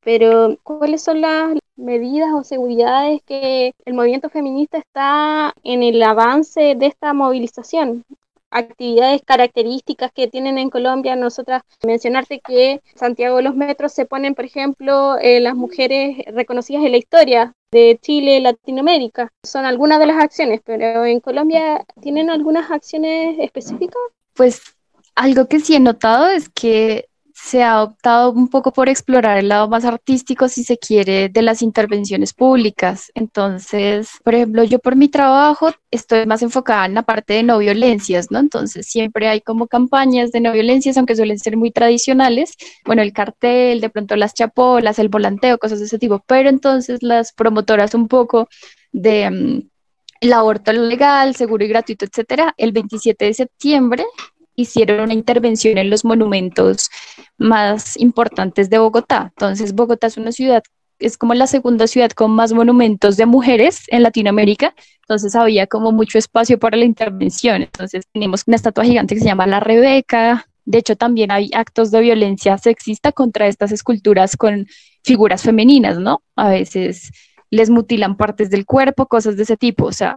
pero 0.00 0.56
¿cuáles 0.62 1.02
son 1.02 1.20
las 1.20 1.56
medidas 1.76 2.30
o 2.34 2.44
seguridades 2.44 3.22
que 3.26 3.74
el 3.84 3.94
movimiento 3.94 4.30
feminista 4.30 4.78
está 4.78 5.54
en 5.62 5.82
el 5.82 6.02
avance 6.02 6.74
de 6.76 6.86
esta 6.86 7.12
movilización? 7.12 8.04
Actividades 8.56 9.22
características 9.24 10.10
que 10.12 10.28
tienen 10.28 10.58
en 10.58 10.70
Colombia. 10.70 11.14
Nosotras 11.14 11.62
mencionarte 11.84 12.40
que 12.40 12.80
Santiago 12.94 13.36
de 13.36 13.42
los 13.42 13.54
Metros 13.54 13.92
se 13.92 14.06
ponen, 14.06 14.34
por 14.34 14.44
ejemplo, 14.44 15.18
eh, 15.18 15.40
las 15.40 15.54
mujeres 15.54 16.24
reconocidas 16.34 16.84
en 16.84 16.92
la 16.92 16.98
historia 16.98 17.52
de 17.70 17.98
Chile, 18.00 18.40
Latinoamérica. 18.40 19.30
Son 19.42 19.64
algunas 19.64 19.98
de 19.98 20.06
las 20.06 20.22
acciones, 20.22 20.60
pero 20.64 21.04
en 21.04 21.20
Colombia 21.20 21.84
tienen 22.00 22.30
algunas 22.30 22.70
acciones 22.70 23.36
específicas. 23.38 24.00
Pues 24.34 24.62
algo 25.14 25.46
que 25.46 25.60
sí 25.60 25.74
he 25.74 25.80
notado 25.80 26.28
es 26.28 26.48
que 26.48 27.08
se 27.46 27.62
ha 27.62 27.80
optado 27.80 28.32
un 28.32 28.48
poco 28.48 28.72
por 28.72 28.88
explorar 28.88 29.38
el 29.38 29.48
lado 29.48 29.68
más 29.68 29.84
artístico, 29.84 30.48
si 30.48 30.64
se 30.64 30.78
quiere, 30.78 31.28
de 31.28 31.42
las 31.42 31.62
intervenciones 31.62 32.34
públicas. 32.34 33.12
Entonces, 33.14 34.08
por 34.24 34.34
ejemplo, 34.34 34.64
yo 34.64 34.80
por 34.80 34.96
mi 34.96 35.08
trabajo 35.08 35.70
estoy 35.92 36.26
más 36.26 36.42
enfocada 36.42 36.86
en 36.86 36.94
la 36.94 37.02
parte 37.04 37.34
de 37.34 37.44
no 37.44 37.58
violencias, 37.58 38.32
¿no? 38.32 38.40
Entonces, 38.40 38.86
siempre 38.86 39.28
hay 39.28 39.40
como 39.42 39.68
campañas 39.68 40.32
de 40.32 40.40
no 40.40 40.52
violencias, 40.52 40.96
aunque 40.96 41.14
suelen 41.14 41.38
ser 41.38 41.56
muy 41.56 41.70
tradicionales. 41.70 42.54
Bueno, 42.84 43.02
el 43.02 43.12
cartel, 43.12 43.80
de 43.80 43.90
pronto 43.90 44.16
las 44.16 44.34
chapolas, 44.34 44.98
el 44.98 45.08
volanteo, 45.08 45.58
cosas 45.58 45.78
de 45.78 45.84
ese 45.86 46.00
tipo. 46.00 46.24
Pero 46.26 46.48
entonces 46.48 47.00
las 47.02 47.32
promotoras 47.32 47.94
un 47.94 48.08
poco 48.08 48.48
de... 48.90 49.30
Mm, 49.30 49.68
el 50.20 50.32
aborto 50.32 50.72
legal, 50.72 51.36
seguro 51.36 51.62
y 51.62 51.68
gratuito, 51.68 52.06
etcétera, 52.06 52.54
el 52.56 52.72
27 52.72 53.26
de 53.26 53.34
septiembre 53.34 54.06
hicieron 54.56 55.00
una 55.00 55.12
intervención 55.12 55.78
en 55.78 55.90
los 55.90 56.04
monumentos 56.04 56.88
más 57.38 57.96
importantes 57.98 58.70
de 58.70 58.78
Bogotá. 58.78 59.32
Entonces, 59.36 59.74
Bogotá 59.74 60.08
es 60.08 60.16
una 60.16 60.32
ciudad, 60.32 60.62
es 60.98 61.18
como 61.18 61.34
la 61.34 61.46
segunda 61.46 61.86
ciudad 61.86 62.10
con 62.10 62.30
más 62.32 62.52
monumentos 62.52 63.16
de 63.16 63.26
mujeres 63.26 63.84
en 63.88 64.02
Latinoamérica, 64.02 64.74
entonces 65.02 65.36
había 65.36 65.66
como 65.66 65.92
mucho 65.92 66.18
espacio 66.18 66.58
para 66.58 66.76
la 66.76 66.84
intervención. 66.84 67.62
Entonces, 67.62 68.04
tenemos 68.12 68.42
una 68.46 68.56
estatua 68.56 68.84
gigante 68.84 69.14
que 69.14 69.20
se 69.20 69.26
llama 69.26 69.46
La 69.46 69.60
Rebeca. 69.60 70.48
De 70.64 70.78
hecho, 70.78 70.96
también 70.96 71.30
hay 71.30 71.50
actos 71.54 71.90
de 71.90 72.00
violencia 72.00 72.58
sexista 72.58 73.12
contra 73.12 73.46
estas 73.46 73.70
esculturas 73.70 74.36
con 74.36 74.66
figuras 75.04 75.42
femeninas, 75.42 75.98
¿no? 75.98 76.22
A 76.34 76.48
veces 76.48 77.12
les 77.50 77.70
mutilan 77.70 78.16
partes 78.16 78.50
del 78.50 78.66
cuerpo, 78.66 79.06
cosas 79.06 79.36
de 79.36 79.44
ese 79.44 79.56
tipo. 79.56 79.84
O 79.84 79.92
sea, 79.92 80.16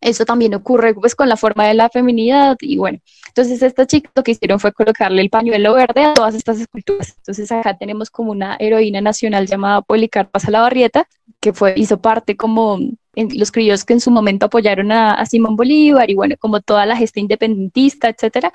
eso 0.00 0.24
también 0.24 0.54
ocurre 0.54 0.94
pues 0.94 1.14
con 1.14 1.28
la 1.28 1.36
forma 1.36 1.66
de 1.66 1.74
la 1.74 1.88
feminidad 1.88 2.56
y 2.60 2.76
bueno, 2.76 2.98
entonces 3.28 3.62
esta 3.62 3.86
chica 3.86 4.10
lo 4.14 4.22
que 4.22 4.32
hicieron 4.32 4.60
fue 4.60 4.72
colocarle 4.72 5.22
el 5.22 5.30
pañuelo 5.30 5.74
verde 5.74 6.04
a 6.04 6.14
todas 6.14 6.34
estas 6.34 6.60
esculturas. 6.60 7.14
Entonces 7.18 7.50
acá 7.52 7.76
tenemos 7.76 8.10
como 8.10 8.30
una 8.30 8.56
heroína 8.58 9.00
nacional 9.00 9.46
llamada 9.46 9.82
Policarpa 9.82 10.38
Salabarrieta, 10.38 11.08
que 11.40 11.52
fue, 11.52 11.74
hizo 11.76 12.00
parte 12.00 12.36
como 12.36 12.78
en 13.14 13.38
los 13.38 13.50
criollos 13.50 13.84
que 13.84 13.94
en 13.94 14.00
su 14.00 14.10
momento 14.10 14.46
apoyaron 14.46 14.92
a, 14.92 15.24
Simón 15.26 15.56
Bolívar 15.56 16.10
y 16.10 16.14
bueno, 16.14 16.36
como 16.38 16.60
toda 16.60 16.86
la 16.86 16.96
gesta 16.96 17.20
independentista, 17.20 18.08
etcétera. 18.08 18.52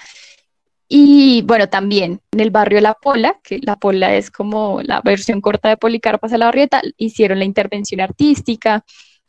Y 0.88 1.42
bueno, 1.44 1.70
también 1.70 2.22
en 2.32 2.40
el 2.40 2.52
barrio 2.52 2.82
La 2.82 2.94
Pola, 2.96 3.40
que 3.44 3.60
La 3.62 3.78
Pola 3.78 4.16
es 4.16 4.30
como 4.30 4.82
la 4.84 5.02
versión 5.02 5.42
corta 5.42 5.70
de 5.70 5.78
Policarpa 5.78 6.28
Salabarrieta, 6.28 6.82
hicieron 6.98 7.40
la 7.40 7.46
intervención 7.46 8.02
artística. 8.02 8.84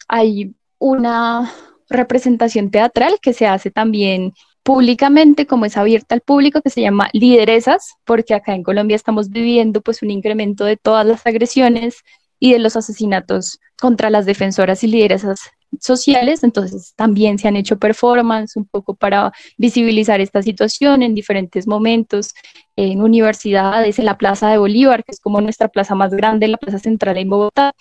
Hay 0.08 0.54
una 0.78 1.52
representación 1.92 2.70
teatral 2.70 3.18
que 3.20 3.32
se 3.32 3.46
hace 3.46 3.70
también 3.70 4.32
públicamente, 4.62 5.46
como 5.46 5.64
es 5.64 5.76
abierta 5.76 6.14
al 6.14 6.20
público, 6.20 6.62
que 6.62 6.70
se 6.70 6.80
llama 6.80 7.08
Lideresas, 7.12 7.94
porque 8.04 8.34
acá 8.34 8.54
en 8.54 8.62
Colombia 8.62 8.96
estamos 8.96 9.30
viviendo 9.30 9.80
pues 9.80 10.02
un 10.02 10.10
incremento 10.10 10.64
de 10.64 10.76
todas 10.76 11.06
las 11.06 11.26
agresiones 11.26 11.96
y 12.38 12.52
de 12.52 12.58
los 12.58 12.76
asesinatos 12.76 13.60
contra 13.80 14.10
las 14.10 14.26
defensoras 14.26 14.82
y 14.84 14.88
lideresas 14.88 15.40
sociales, 15.80 16.44
entonces 16.44 16.92
también 16.96 17.38
se 17.38 17.48
han 17.48 17.56
hecho 17.56 17.78
performance 17.78 18.56
un 18.56 18.66
poco 18.66 18.94
para 18.94 19.32
visibilizar 19.56 20.20
esta 20.20 20.42
situación 20.42 21.02
en 21.02 21.14
diferentes 21.14 21.66
momentos, 21.66 22.34
en 22.76 23.00
universidades, 23.00 23.98
en 23.98 24.04
la 24.04 24.18
Plaza 24.18 24.50
de 24.50 24.58
Bolívar, 24.58 25.04
que 25.04 25.12
es 25.12 25.20
como 25.20 25.40
nuestra 25.40 25.68
plaza 25.68 25.94
más 25.94 26.10
grande, 26.12 26.48
la 26.48 26.58
plaza 26.58 26.78
central 26.78 27.16
en 27.16 27.30
Bogotá, 27.30 27.72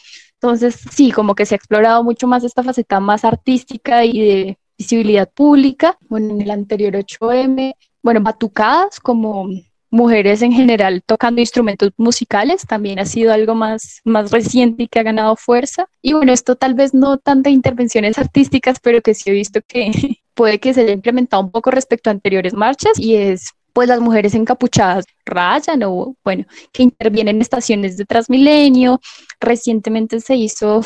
entonces, 0.42 0.80
sí, 0.92 1.12
como 1.12 1.36
que 1.36 1.46
se 1.46 1.54
ha 1.54 1.58
explorado 1.58 2.04
mucho 2.04 2.26
más 2.26 2.44
esta 2.44 2.64
faceta 2.64 3.00
más 3.00 3.24
artística 3.24 4.04
y 4.04 4.20
de 4.20 4.58
visibilidad 4.76 5.30
pública. 5.32 6.00
Bueno, 6.10 6.32
en 6.32 6.42
el 6.42 6.50
anterior 6.50 6.94
8M, 6.96 7.76
bueno, 8.02 8.22
batucadas 8.22 9.00
como 9.00 9.50
mujeres 9.92 10.42
en 10.42 10.52
general 10.52 11.04
tocando 11.06 11.42
instrumentos 11.42 11.92
musicales 11.98 12.66
también 12.66 12.98
ha 12.98 13.06
sido 13.06 13.34
algo 13.34 13.54
más, 13.54 14.00
más 14.04 14.32
reciente 14.32 14.84
y 14.84 14.88
que 14.88 15.00
ha 15.00 15.04
ganado 15.04 15.36
fuerza. 15.36 15.86
Y 16.02 16.14
bueno, 16.14 16.34
esto 16.34 16.56
tal 16.56 16.74
vez 16.74 16.96
no 16.96 17.20
tantas 17.20 17.54
intervenciones 17.54 18.18
artísticas, 18.18 18.80
pero 18.82 19.02
que 19.04 19.14
sí 19.14 19.30
he 19.30 19.34
visto 19.34 19.60
que 19.68 19.92
puede 20.34 20.60
que 20.60 20.74
se 20.74 20.82
haya 20.82 20.94
implementado 20.94 21.44
un 21.44 21.52
poco 21.52 21.70
respecto 21.70 22.10
a 22.10 22.14
anteriores 22.14 22.56
marchas 22.56 22.98
y 22.98 23.16
es 23.16 23.52
pues 23.74 23.88
las 23.88 24.00
mujeres 24.00 24.36
encapuchadas 24.36 25.06
rayan 25.26 25.84
o 25.84 26.16
bueno, 26.24 26.46
que 26.72 26.84
intervienen 26.84 27.38
en 27.38 27.42
estaciones 27.42 27.98
de 27.98 28.06
Transmilenio. 28.06 29.00
Recientemente 29.40 30.20
se 30.20 30.36
hizo 30.36 30.82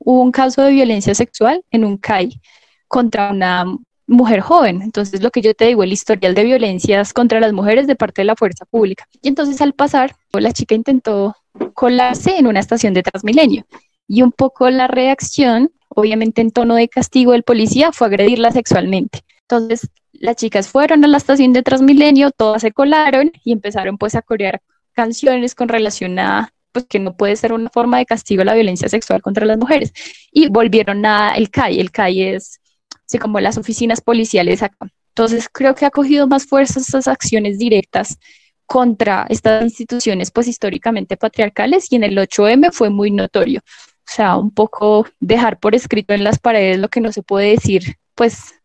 hubo 0.00 0.22
un 0.22 0.32
caso 0.32 0.62
de 0.62 0.72
violencia 0.72 1.14
sexual 1.14 1.62
en 1.70 1.84
un 1.84 1.96
CAI 1.96 2.40
contra 2.88 3.30
una 3.30 3.64
mujer 4.06 4.40
joven. 4.40 4.82
Entonces, 4.82 5.22
lo 5.22 5.30
que 5.30 5.40
yo 5.40 5.54
te 5.54 5.66
digo, 5.66 5.82
el 5.82 5.92
historial 5.92 6.34
de 6.34 6.44
violencias 6.44 7.12
contra 7.12 7.40
las 7.40 7.52
mujeres 7.52 7.86
de 7.86 7.96
parte 7.96 8.22
de 8.22 8.26
la 8.26 8.36
fuerza 8.36 8.64
pública. 8.64 9.06
Y 9.22 9.28
entonces, 9.28 9.60
al 9.60 9.72
pasar, 9.72 10.16
la 10.32 10.52
chica 10.52 10.74
intentó 10.74 11.36
colarse 11.74 12.36
en 12.36 12.46
una 12.46 12.60
estación 12.60 12.94
de 12.94 13.02
Transmilenio. 13.02 13.66
Y 14.08 14.22
un 14.22 14.32
poco 14.32 14.68
la 14.70 14.88
reacción, 14.88 15.70
obviamente 15.88 16.40
en 16.40 16.50
tono 16.50 16.74
de 16.74 16.88
castigo 16.88 17.32
del 17.32 17.44
policía, 17.44 17.92
fue 17.92 18.08
agredirla 18.08 18.50
sexualmente. 18.50 19.20
Entonces, 19.42 19.88
las 20.20 20.36
chicas 20.36 20.68
fueron 20.68 21.02
a 21.04 21.08
la 21.08 21.16
estación 21.16 21.52
de 21.52 21.62
Transmilenio, 21.62 22.30
todas 22.30 22.62
se 22.62 22.72
colaron 22.72 23.32
y 23.42 23.52
empezaron 23.52 23.96
pues 23.98 24.14
a 24.14 24.22
corear 24.22 24.60
canciones 24.92 25.54
con 25.54 25.68
relación 25.68 26.18
a 26.18 26.52
pues 26.72 26.84
que 26.86 27.00
no 27.00 27.16
puede 27.16 27.34
ser 27.34 27.52
una 27.52 27.70
forma 27.70 27.98
de 27.98 28.06
castigo 28.06 28.44
la 28.44 28.54
violencia 28.54 28.88
sexual 28.88 29.22
contra 29.22 29.46
las 29.46 29.58
mujeres. 29.58 29.92
Y 30.30 30.48
volvieron 30.48 31.04
a 31.04 31.32
el 31.34 31.50
CAI. 31.50 31.80
El 31.80 31.90
CAI 31.90 32.22
es 32.22 32.60
así 33.06 33.18
como 33.18 33.40
las 33.40 33.56
oficinas 33.56 34.00
policiales 34.02 34.62
acá. 34.62 34.88
Entonces 35.08 35.48
creo 35.50 35.74
que 35.74 35.86
ha 35.86 35.90
cogido 35.90 36.28
más 36.28 36.46
fuerza 36.46 36.78
estas 36.78 37.08
acciones 37.08 37.58
directas 37.58 38.18
contra 38.66 39.26
estas 39.30 39.64
instituciones 39.64 40.30
pues 40.30 40.46
históricamente 40.46 41.16
patriarcales 41.16 41.90
y 41.90 41.96
en 41.96 42.04
el 42.04 42.16
8M 42.18 42.70
fue 42.72 42.90
muy 42.90 43.10
notorio. 43.10 43.62
O 43.64 44.12
sea, 44.12 44.36
un 44.36 44.52
poco 44.52 45.06
dejar 45.18 45.58
por 45.58 45.74
escrito 45.74 46.12
en 46.12 46.24
las 46.24 46.38
paredes 46.38 46.78
lo 46.78 46.88
que 46.88 47.00
no 47.00 47.10
se 47.10 47.22
puede 47.22 47.50
decir 47.50 47.96
pues 48.14 48.59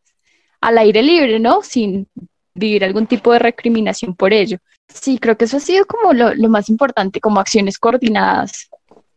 al 0.66 0.80
aire 0.80 1.04
libre, 1.04 1.40
¿no? 1.40 1.62
Sin 1.62 2.08
vivir 2.56 2.84
algún 2.84 3.06
tipo 3.06 3.32
de 3.32 3.40
recriminación 3.40 4.16
por 4.16 4.34
ello. 4.34 4.58
Sí, 4.88 5.20
creo 5.20 5.38
que 5.38 5.46
eso 5.46 5.58
ha 5.58 5.60
sido 5.60 5.86
como 5.86 6.14
lo, 6.14 6.50
más 6.50 6.70
importante, 6.70 7.20
como 7.20 7.40
acciones 7.40 7.78
coordinadas. 7.78 8.70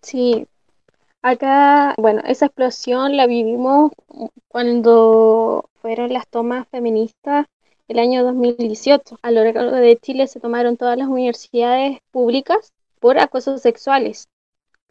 Sí, 0.03 0.47
acá, 1.23 1.95
bueno, 1.97 2.23
esa 2.27 2.47
explosión 2.47 3.17
la 3.17 3.27
vivimos 3.27 3.93
cuando 4.49 5.71
fueron 5.81 6.13
las 6.13 6.29
tomas 6.29 6.69
feministas 6.69 7.47
el 7.89 7.99
año 7.99 8.25
2018. 8.25 9.19
A 9.23 9.31
lo 9.31 9.43
largo 9.43 9.71
de 9.73 9.97
Chile 9.97 10.27
se 10.27 10.41
tomaron 10.41 10.77
todas 10.77 10.99
las 10.99 11.09
universidades 11.09 11.99
públicas 12.11 12.75
por 13.01 13.19
acosos 13.19 13.63
sexuales. 13.63 14.29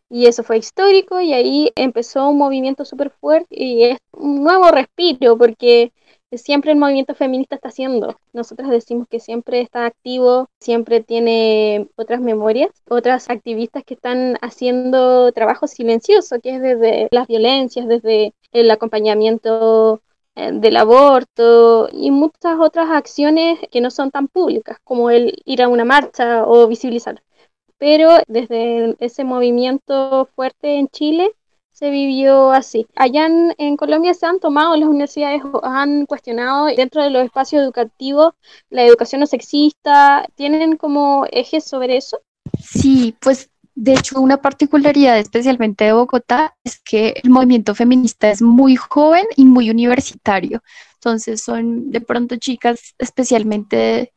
Y 0.09 0.25
eso 0.25 0.41
fue 0.41 0.57
histórico 0.57 1.19
y 1.19 1.33
ahí 1.33 1.71
empezó 1.75 2.29
un 2.29 2.37
movimiento 2.39 2.83
súper 2.83 3.11
fuerte 3.11 3.47
y 3.51 3.83
es 3.83 3.99
un 4.13 4.41
nuevo 4.43 4.71
respiro 4.71 5.37
porque 5.37 5.91
siempre 6.33 6.71
el 6.71 6.77
movimiento 6.77 7.15
feminista 7.15 7.55
está 7.55 7.69
haciendo. 7.69 8.17
Nosotros 8.33 8.69
decimos 8.69 9.07
que 9.09 9.19
siempre 9.19 9.61
está 9.61 9.85
activo, 9.85 10.49
siempre 10.59 11.01
tiene 11.01 11.87
otras 11.95 12.19
memorias, 12.19 12.71
otras 12.89 13.29
activistas 13.29 13.83
que 13.85 13.93
están 13.93 14.37
haciendo 14.41 15.31
trabajo 15.31 15.67
silencioso, 15.67 16.39
que 16.41 16.55
es 16.55 16.61
desde 16.61 17.07
las 17.11 17.27
violencias, 17.27 17.87
desde 17.87 18.33
el 18.51 18.69
acompañamiento 18.71 20.01
eh, 20.35 20.51
del 20.53 20.77
aborto 20.77 21.89
y 21.91 22.11
muchas 22.11 22.59
otras 22.59 22.89
acciones 22.91 23.59
que 23.71 23.81
no 23.81 23.91
son 23.91 24.11
tan 24.11 24.27
públicas, 24.27 24.77
como 24.83 25.09
el 25.09 25.41
ir 25.45 25.61
a 25.61 25.67
una 25.67 25.85
marcha 25.85 26.45
o 26.45 26.67
visibilizar. 26.67 27.23
Pero 27.77 28.09
desde 28.27 28.95
ese 28.99 29.23
movimiento 29.23 30.27
fuerte 30.35 30.77
en 30.79 30.87
Chile, 30.89 31.31
se 31.77 31.91
vivió 31.91 32.51
así. 32.51 32.87
Allá 32.95 33.27
en, 33.27 33.77
Colombia 33.77 34.15
se 34.15 34.25
han 34.25 34.39
tomado, 34.39 34.75
las 34.75 34.89
universidades 34.89 35.43
han 35.61 36.07
cuestionado 36.07 36.65
dentro 36.75 37.03
de 37.03 37.11
los 37.11 37.23
espacios 37.23 37.61
educativos 37.61 38.33
la 38.71 38.83
educación 38.83 39.21
no 39.21 39.27
sexista, 39.27 40.27
¿tienen 40.33 40.77
como 40.77 41.27
ejes 41.31 41.65
sobre 41.65 41.97
eso? 41.97 42.19
Sí, 42.59 43.15
pues 43.19 43.51
de 43.75 43.93
hecho 43.93 44.19
una 44.19 44.37
particularidad 44.37 45.19
especialmente 45.19 45.85
de 45.85 45.93
Bogotá 45.93 46.55
es 46.63 46.79
que 46.79 47.13
el 47.23 47.29
movimiento 47.29 47.75
feminista 47.75 48.31
es 48.31 48.41
muy 48.41 48.75
joven 48.75 49.25
y 49.35 49.45
muy 49.45 49.69
universitario. 49.69 50.63
Entonces 50.95 51.43
son 51.43 51.91
de 51.91 52.01
pronto 52.01 52.37
chicas 52.37 52.95
especialmente 52.97 54.13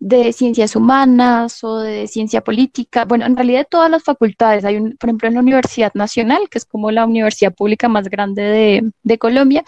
de 0.00 0.32
ciencias 0.32 0.74
humanas 0.74 1.62
o 1.62 1.78
de 1.78 2.06
ciencia 2.08 2.40
política. 2.40 3.04
Bueno, 3.04 3.26
en 3.26 3.36
realidad 3.36 3.66
todas 3.70 3.90
las 3.90 4.02
facultades. 4.02 4.64
Hay, 4.64 4.76
un, 4.76 4.96
por 4.96 5.10
ejemplo, 5.10 5.28
en 5.28 5.34
la 5.34 5.40
Universidad 5.40 5.92
Nacional, 5.94 6.48
que 6.50 6.58
es 6.58 6.64
como 6.64 6.90
la 6.90 7.06
universidad 7.06 7.54
pública 7.54 7.88
más 7.88 8.08
grande 8.08 8.42
de, 8.42 8.92
de 9.02 9.18
Colombia, 9.18 9.64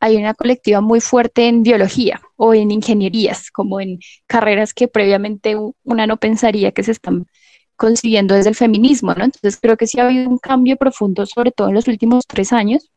hay 0.00 0.16
una 0.16 0.34
colectiva 0.34 0.80
muy 0.80 1.00
fuerte 1.00 1.48
en 1.48 1.62
biología 1.62 2.20
o 2.36 2.54
en 2.54 2.70
ingenierías, 2.70 3.50
como 3.50 3.80
en 3.80 3.98
carreras 4.26 4.74
que 4.74 4.88
previamente 4.88 5.56
una 5.84 6.06
no 6.06 6.16
pensaría 6.16 6.72
que 6.72 6.82
se 6.82 6.92
están 6.92 7.26
consiguiendo 7.76 8.34
desde 8.34 8.50
el 8.50 8.54
feminismo, 8.54 9.14
¿no? 9.14 9.24
Entonces 9.24 9.58
creo 9.60 9.76
que 9.76 9.86
sí 9.86 10.00
ha 10.00 10.04
habido 10.04 10.28
un 10.28 10.38
cambio 10.38 10.76
profundo, 10.76 11.26
sobre 11.26 11.52
todo 11.52 11.68
en 11.68 11.74
los 11.74 11.88
últimos 11.88 12.26
tres 12.26 12.52
años, 12.52 12.90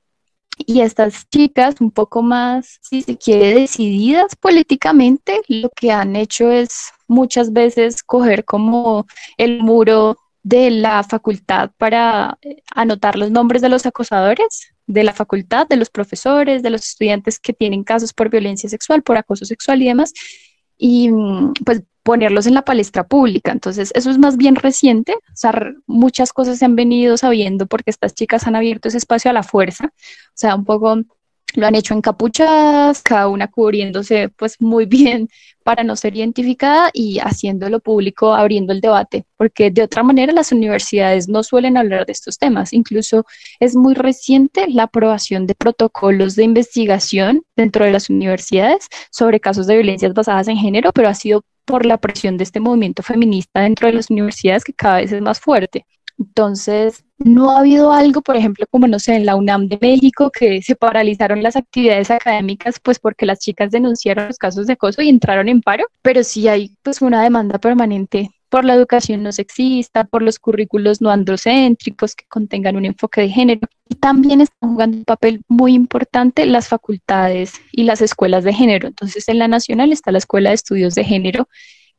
y 0.57 0.81
estas 0.81 1.29
chicas 1.29 1.75
un 1.79 1.91
poco 1.91 2.21
más, 2.21 2.79
si 2.81 3.01
se 3.01 3.17
quiere, 3.17 3.53
decididas 3.53 4.35
políticamente, 4.35 5.41
lo 5.47 5.69
que 5.69 5.91
han 5.91 6.15
hecho 6.15 6.51
es 6.51 6.91
muchas 7.07 7.53
veces 7.53 8.03
coger 8.03 8.43
como 8.45 9.05
el 9.37 9.61
muro 9.61 10.17
de 10.43 10.71
la 10.71 11.03
facultad 11.03 11.71
para 11.77 12.37
eh, 12.41 12.61
anotar 12.73 13.17
los 13.17 13.31
nombres 13.31 13.61
de 13.61 13.69
los 13.69 13.85
acosadores 13.85 14.73
de 14.87 15.03
la 15.03 15.13
facultad, 15.13 15.67
de 15.67 15.75
los 15.75 15.89
profesores, 15.89 16.63
de 16.63 16.69
los 16.69 16.87
estudiantes 16.87 17.39
que 17.39 17.53
tienen 17.53 17.83
casos 17.83 18.13
por 18.13 18.29
violencia 18.29 18.69
sexual, 18.69 19.03
por 19.03 19.17
acoso 19.17 19.45
sexual 19.45 19.81
y 19.81 19.87
demás, 19.87 20.13
y 20.77 21.11
mm, 21.11 21.53
pues 21.65 21.83
ponerlos 22.07 22.47
en 22.47 22.53
la 22.53 22.61
palestra 22.61 23.05
pública. 23.05 23.51
Entonces, 23.51 23.91
eso 23.93 24.09
es 24.09 24.17
más 24.17 24.37
bien 24.37 24.55
reciente. 24.55 25.11
O 25.11 25.35
sea, 25.35 25.51
muchas 25.87 26.31
cosas 26.31 26.57
se 26.57 26.63
han 26.63 26.73
venido 26.73 27.17
sabiendo 27.17 27.65
porque 27.65 27.89
estas 27.91 28.13
chicas 28.13 28.47
han 28.47 28.55
abierto 28.55 28.87
ese 28.87 28.97
espacio 28.97 29.29
a 29.29 29.33
la 29.33 29.43
fuerza. 29.43 29.87
O 29.87 30.33
sea, 30.33 30.55
un 30.55 30.63
poco 30.63 30.99
lo 31.55 31.67
han 31.67 31.75
hecho 31.75 31.93
encapuchadas, 31.93 33.01
cada 33.01 33.27
una 33.27 33.49
cubriéndose 33.49 34.29
pues 34.29 34.55
muy 34.61 34.85
bien 34.97 35.27
para 35.65 35.83
no 35.83 35.97
ser 35.97 36.15
identificada 36.15 36.91
y 36.93 37.19
haciéndolo 37.19 37.81
público, 37.81 38.33
abriendo 38.33 38.71
el 38.71 38.79
debate, 38.79 39.25
porque 39.35 39.69
de 39.69 39.81
otra 39.83 40.01
manera 40.01 40.31
las 40.31 40.53
universidades 40.53 41.27
no 41.27 41.43
suelen 41.43 41.75
hablar 41.75 42.05
de 42.05 42.13
estos 42.13 42.37
temas. 42.37 42.71
Incluso 42.71 43.25
es 43.59 43.75
muy 43.75 43.95
reciente 43.95 44.65
la 44.69 44.83
aprobación 44.83 45.45
de 45.45 45.55
protocolos 45.55 46.37
de 46.37 46.45
investigación 46.45 47.43
dentro 47.57 47.83
de 47.83 47.91
las 47.91 48.09
universidades 48.09 48.87
sobre 49.11 49.41
casos 49.41 49.67
de 49.67 49.75
violencias 49.75 50.13
basadas 50.13 50.47
en 50.47 50.55
género, 50.55 50.93
pero 50.93 51.09
ha 51.09 51.13
sido 51.13 51.43
por 51.67 51.85
la 51.85 51.97
presión 51.99 52.37
de 52.37 52.45
este 52.45 52.59
movimiento 52.59 53.03
feminista 53.03 53.61
dentro 53.61 53.87
de 53.87 53.93
las 53.93 54.09
universidades 54.09 54.63
que 54.63 54.73
cada 54.73 54.97
vez 54.97 55.11
es 55.11 55.21
más 55.21 55.39
fuerte. 55.39 55.85
Entonces, 56.17 57.03
no 57.19 57.51
ha 57.51 57.59
habido 57.59 57.91
algo, 57.91 58.21
por 58.21 58.35
ejemplo, 58.37 58.65
como 58.71 58.87
no 58.87 58.97
sé, 58.97 59.15
en 59.15 59.25
la 59.25 59.35
UNAM 59.35 59.67
de 59.67 59.77
México, 59.79 60.31
que 60.31 60.61
se 60.63 60.75
paralizaron 60.75 61.43
las 61.43 61.55
actividades 61.55 62.09
académicas, 62.09 62.79
pues 62.81 62.97
porque 62.99 63.27
las 63.27 63.39
chicas 63.39 63.69
denunciaron 63.69 64.27
los 64.27 64.37
casos 64.37 64.65
de 64.65 64.73
acoso 64.73 65.01
y 65.03 65.09
entraron 65.09 65.49
en 65.49 65.61
paro, 65.61 65.85
pero 66.01 66.23
sí 66.23 66.47
hay 66.47 66.75
pues 66.81 67.01
una 67.01 67.21
demanda 67.21 67.59
permanente 67.59 68.31
por 68.49 68.65
la 68.65 68.73
educación 68.73 69.23
no 69.23 69.31
sexista, 69.31 70.05
por 70.05 70.21
los 70.21 70.39
currículos 70.39 71.01
no 71.01 71.09
androcéntricos 71.09 72.15
que 72.15 72.25
contengan 72.27 72.75
un 72.75 72.85
enfoque 72.85 73.21
de 73.21 73.29
género. 73.29 73.61
Y 73.89 73.95
también 73.95 74.41
están 74.41 74.71
jugando 74.71 74.97
un 74.97 75.05
papel 75.05 75.41
muy 75.47 75.73
importante 75.73 76.45
las 76.45 76.67
facultades 76.67 77.53
y 77.71 77.83
las 77.83 78.01
escuelas 78.01 78.43
de 78.43 78.53
género. 78.53 78.87
Entonces, 78.87 79.27
en 79.29 79.39
la 79.39 79.47
nacional 79.47 79.91
está 79.91 80.11
la 80.11 80.17
Escuela 80.17 80.49
de 80.49 80.55
Estudios 80.55 80.95
de 80.95 81.03
Género, 81.03 81.47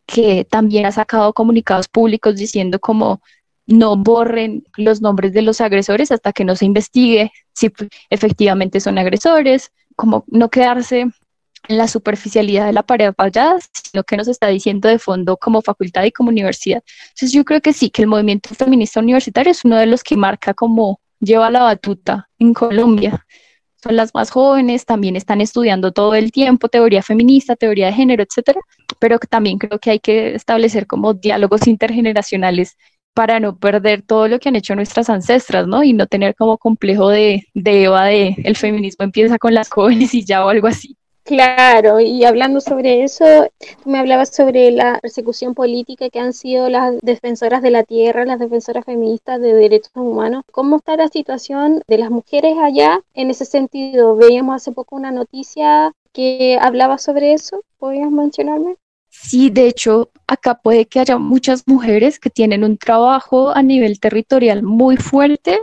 que 0.07 0.45
también 0.45 0.87
ha 0.87 0.93
sacado 0.93 1.33
comunicados 1.35 1.89
públicos 1.89 2.37
diciendo 2.37 2.79
como 2.81 3.21
no 3.67 3.97
borren 3.97 4.65
los 4.77 5.03
nombres 5.03 5.35
de 5.35 5.43
los 5.43 5.61
agresores 5.61 6.11
hasta 6.11 6.33
que 6.33 6.45
no 6.45 6.57
se 6.57 6.65
investigue 6.65 7.31
si 7.53 7.71
efectivamente 8.09 8.81
son 8.81 8.97
agresores, 8.97 9.71
como 9.95 10.25
no 10.29 10.49
quedarse 10.49 11.11
en 11.67 11.79
la 11.79 11.89
superficialidad 11.89 12.67
de 12.67 12.73
la 12.73 12.83
pared 12.83 13.13
fallada, 13.17 13.59
sino 13.73 14.05
que 14.05 14.17
nos 14.17 14.29
está 14.29 14.49
diciendo 14.49 14.89
de 14.89 14.99
fondo 14.99 15.37
como 15.37 15.63
facultad 15.63 16.05
y 16.05 16.13
como 16.13 16.31
universidad. 16.31 16.83
Entonces 17.09 17.33
yo 17.33 17.45
creo 17.45 17.61
que 17.61 17.73
sí, 17.73 17.91
que 17.91 18.03
el 18.03 18.09
movimiento 18.09 18.55
feminista 18.55 19.01
universitario 19.01 19.51
es 19.51 19.65
uno 19.65 19.77
de 19.77 19.87
los 19.87 20.03
que 20.03 20.17
marca 20.17 20.55
como 20.55 21.01
lleva 21.21 21.51
la 21.51 21.63
batuta 21.63 22.29
en 22.39 22.55
Colombia. 22.55 23.27
Son 23.83 23.95
las 23.97 24.13
más 24.15 24.31
jóvenes, 24.31 24.85
también 24.85 25.15
están 25.15 25.41
estudiando 25.41 25.93
todo 25.93 26.15
el 26.15 26.33
tiempo 26.33 26.69
teoría 26.69 27.03
feminista, 27.03 27.55
teoría 27.55 27.87
de 27.87 27.93
género, 27.93 28.25
etcétera, 28.25 28.61
pero 28.99 29.19
también 29.21 29.59
creo 29.59 29.79
que 29.79 29.91
hay 29.91 30.01
que 30.01 30.35
establecer 30.35 30.87
como 30.87 31.15
diálogos 31.15 31.67
intergeneracionales 31.69 32.77
para 33.15 33.41
no 33.41 33.57
perder 33.57 34.03
todo 34.03 34.29
lo 34.29 34.39
que 34.39 34.49
han 34.49 34.57
hecho 34.57 34.75
nuestras 34.75 35.11
ancestras, 35.11 35.67
¿no? 35.67 35.83
Y 35.85 35.93
no 35.93 36.07
tener 36.07 36.35
como 36.35 36.59
complejo 36.59 37.09
de, 37.09 37.47
de 37.55 37.85
Eva 37.85 38.05
de 38.07 38.37
el 38.45 38.57
feminismo 38.57 39.05
empieza 39.05 39.39
con 39.39 39.55
las 39.55 39.71
jóvenes 39.71 40.15
y 40.15 40.25
ya 40.25 40.45
o 40.45 40.49
algo 40.49 40.67
así. 40.67 40.98
Claro, 41.29 42.01
y 42.01 42.25
hablando 42.25 42.59
sobre 42.59 43.05
eso, 43.05 43.27
tú 43.83 43.91
me 43.91 43.99
hablabas 43.99 44.35
sobre 44.35 44.71
la 44.71 44.99
persecución 44.99 45.53
política 45.53 46.09
que 46.09 46.21
han 46.21 46.33
sido 46.33 46.71
las 46.71 46.95
defensoras 47.03 47.61
de 47.61 47.71
la 47.71 47.83
tierra, 47.83 48.25
las 48.25 48.39
defensoras 48.39 48.87
feministas 48.87 49.39
de 49.39 49.53
derechos 49.53 49.93
humanos. 49.95 50.43
¿Cómo 50.51 50.79
está 50.79 50.97
la 50.97 51.09
situación 51.09 51.83
de 51.87 51.99
las 51.99 52.11
mujeres 52.11 52.57
allá 52.57 53.03
en 53.13 53.29
ese 53.29 53.45
sentido? 53.45 54.17
Veíamos 54.17 54.57
hace 54.57 54.73
poco 54.73 54.97
una 54.97 55.11
noticia 55.11 55.93
que 56.15 56.57
hablaba 56.59 56.97
sobre 56.97 57.35
eso. 57.35 57.61
¿Podrías 57.77 58.11
mencionarme? 58.11 58.77
Sí, 59.11 59.51
de 59.51 59.69
hecho, 59.69 60.09
acá 60.27 60.55
puede 60.55 60.87
que 60.87 61.01
haya 61.01 61.19
muchas 61.19 61.63
mujeres 61.67 62.19
que 62.19 62.31
tienen 62.31 62.65
un 62.65 62.79
trabajo 62.79 63.51
a 63.51 63.63
nivel 63.63 64.01
territorial 64.01 64.63
muy 64.63 64.97
fuerte 64.97 65.61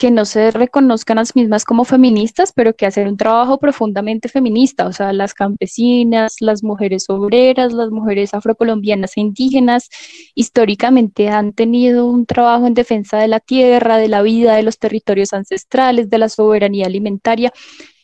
que 0.00 0.10
no 0.10 0.24
se 0.24 0.50
reconozcan 0.50 1.18
a 1.18 1.26
sí 1.26 1.32
mismas 1.34 1.66
como 1.66 1.84
feministas, 1.84 2.52
pero 2.54 2.74
que 2.74 2.86
hacen 2.86 3.06
un 3.06 3.18
trabajo 3.18 3.58
profundamente 3.58 4.30
feminista, 4.30 4.86
o 4.86 4.94
sea, 4.94 5.12
las 5.12 5.34
campesinas, 5.34 6.36
las 6.40 6.62
mujeres 6.62 7.04
obreras, 7.10 7.74
las 7.74 7.90
mujeres 7.90 8.32
afrocolombianas 8.32 9.18
e 9.18 9.20
indígenas, 9.20 9.90
históricamente 10.34 11.28
han 11.28 11.52
tenido 11.52 12.06
un 12.06 12.24
trabajo 12.24 12.66
en 12.66 12.72
defensa 12.72 13.18
de 13.18 13.28
la 13.28 13.40
tierra, 13.40 13.98
de 13.98 14.08
la 14.08 14.22
vida, 14.22 14.56
de 14.56 14.62
los 14.62 14.78
territorios 14.78 15.34
ancestrales, 15.34 16.08
de 16.08 16.16
la 16.16 16.30
soberanía 16.30 16.86
alimentaria, 16.86 17.52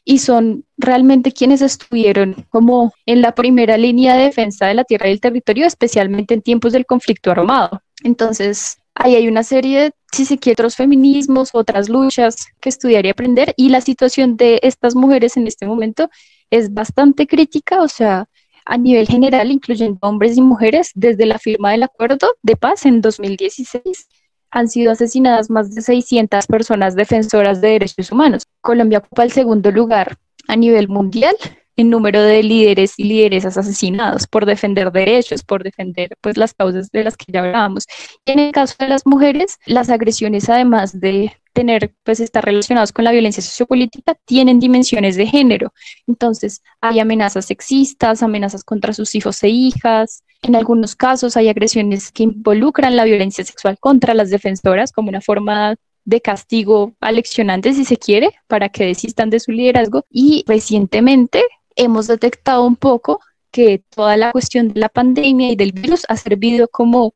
y 0.04 0.18
son 0.18 0.66
realmente 0.76 1.32
quienes 1.32 1.62
estuvieron 1.62 2.46
como 2.50 2.92
en 3.06 3.22
la 3.22 3.34
primera 3.34 3.78
línea 3.78 4.16
de 4.16 4.24
defensa 4.24 4.66
de 4.66 4.74
la 4.74 4.84
tierra 4.84 5.06
y 5.06 5.12
del 5.12 5.20
territorio, 5.22 5.66
especialmente 5.66 6.34
en 6.34 6.42
tiempos 6.42 6.74
del 6.74 6.84
conflicto 6.84 7.30
armado. 7.30 7.80
Entonces, 8.04 8.82
Ahí 8.98 9.14
hay 9.14 9.28
una 9.28 9.42
serie 9.42 9.80
de, 9.82 9.92
si 10.10 10.24
se 10.24 10.38
quiere, 10.38 10.54
otros 10.54 10.74
feminismos, 10.74 11.50
otras 11.52 11.90
luchas 11.90 12.46
que 12.60 12.70
estudiar 12.70 13.04
y 13.04 13.10
aprender. 13.10 13.52
Y 13.56 13.68
la 13.68 13.82
situación 13.82 14.36
de 14.38 14.58
estas 14.62 14.94
mujeres 14.94 15.36
en 15.36 15.46
este 15.46 15.66
momento 15.66 16.08
es 16.50 16.72
bastante 16.72 17.26
crítica, 17.26 17.82
o 17.82 17.88
sea, 17.88 18.26
a 18.64 18.78
nivel 18.78 19.06
general, 19.06 19.50
incluyendo 19.50 19.98
hombres 20.00 20.36
y 20.38 20.40
mujeres, 20.40 20.92
desde 20.94 21.26
la 21.26 21.38
firma 21.38 21.72
del 21.72 21.82
acuerdo 21.82 22.36
de 22.42 22.56
paz 22.56 22.86
en 22.86 23.02
2016 23.02 24.08
han 24.50 24.68
sido 24.68 24.92
asesinadas 24.92 25.50
más 25.50 25.74
de 25.74 25.82
600 25.82 26.46
personas 26.46 26.94
defensoras 26.94 27.60
de 27.60 27.68
derechos 27.68 28.10
humanos. 28.10 28.44
Colombia 28.62 28.98
ocupa 28.98 29.24
el 29.24 29.32
segundo 29.32 29.70
lugar 29.70 30.16
a 30.48 30.56
nivel 30.56 30.88
mundial 30.88 31.36
en 31.76 31.90
número 31.90 32.22
de 32.22 32.42
líderes 32.42 32.94
y 32.96 33.04
lideresas 33.04 33.56
asesinados 33.58 34.26
por 34.26 34.46
defender 34.46 34.90
derechos, 34.90 35.42
por 35.42 35.62
defender 35.62 36.16
pues 36.20 36.36
las 36.36 36.54
causas 36.54 36.90
de 36.90 37.04
las 37.04 37.16
que 37.16 37.32
ya 37.32 37.40
hablábamos. 37.40 37.86
Y 38.24 38.32
en 38.32 38.38
el 38.38 38.52
caso 38.52 38.74
de 38.78 38.88
las 38.88 39.06
mujeres, 39.06 39.58
las 39.66 39.90
agresiones 39.90 40.48
además 40.48 40.98
de 40.98 41.32
tener 41.52 41.94
pues 42.04 42.20
estar 42.20 42.44
relacionados 42.44 42.92
con 42.92 43.04
la 43.04 43.12
violencia 43.12 43.42
sociopolítica 43.42 44.14
tienen 44.26 44.60
dimensiones 44.60 45.16
de 45.16 45.26
género. 45.26 45.72
Entonces, 46.06 46.62
hay 46.80 47.00
amenazas 47.00 47.46
sexistas, 47.46 48.22
amenazas 48.22 48.62
contra 48.62 48.92
sus 48.92 49.14
hijos 49.14 49.42
e 49.42 49.48
hijas. 49.48 50.22
En 50.42 50.54
algunos 50.54 50.94
casos 50.94 51.36
hay 51.36 51.48
agresiones 51.48 52.12
que 52.12 52.24
involucran 52.24 52.94
la 52.94 53.04
violencia 53.04 53.44
sexual 53.44 53.78
contra 53.78 54.12
las 54.12 54.30
defensoras 54.30 54.92
como 54.92 55.08
una 55.08 55.22
forma 55.22 55.76
de 56.04 56.20
castigo 56.20 56.94
aleccionante, 57.00 57.72
si 57.72 57.84
se 57.84 57.96
quiere, 57.96 58.30
para 58.46 58.68
que 58.68 58.84
desistan 58.84 59.30
de 59.30 59.40
su 59.40 59.50
liderazgo. 59.50 60.04
Y 60.10 60.44
recientemente 60.46 61.42
hemos 61.76 62.06
detectado 62.06 62.64
un 62.64 62.76
poco 62.76 63.20
que 63.50 63.82
toda 63.90 64.16
la 64.16 64.32
cuestión 64.32 64.68
de 64.68 64.80
la 64.80 64.88
pandemia 64.88 65.50
y 65.50 65.56
del 65.56 65.72
virus 65.72 66.04
ha 66.08 66.16
servido 66.16 66.68
como 66.68 67.14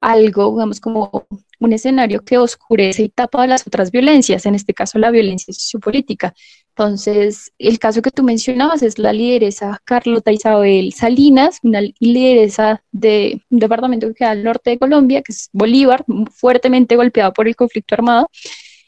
algo, 0.00 0.52
digamos, 0.52 0.80
como 0.80 1.26
un 1.60 1.72
escenario 1.72 2.22
que 2.24 2.38
oscurece 2.38 3.04
y 3.04 3.08
tapa 3.08 3.46
las 3.46 3.66
otras 3.66 3.90
violencias, 3.90 4.46
en 4.46 4.54
este 4.54 4.74
caso 4.74 4.98
la 4.98 5.10
violencia 5.10 5.52
sociopolítica. 5.52 6.34
Entonces, 6.76 7.52
el 7.58 7.78
caso 7.78 8.02
que 8.02 8.10
tú 8.10 8.22
mencionabas 8.22 8.82
es 8.82 8.98
la 8.98 9.12
lideresa 9.12 9.80
Carlota 9.84 10.32
Isabel 10.32 10.92
Salinas, 10.92 11.58
una 11.62 11.80
lideresa 12.00 12.82
de 12.92 13.40
un 13.50 13.60
departamento 13.60 14.08
que 14.08 14.14
queda 14.14 14.32
al 14.32 14.44
norte 14.44 14.70
de 14.70 14.78
Colombia, 14.78 15.22
que 15.22 15.32
es 15.32 15.48
Bolívar, 15.52 16.04
fuertemente 16.32 16.96
golpeado 16.96 17.32
por 17.32 17.48
el 17.48 17.56
conflicto 17.56 17.94
armado, 17.94 18.28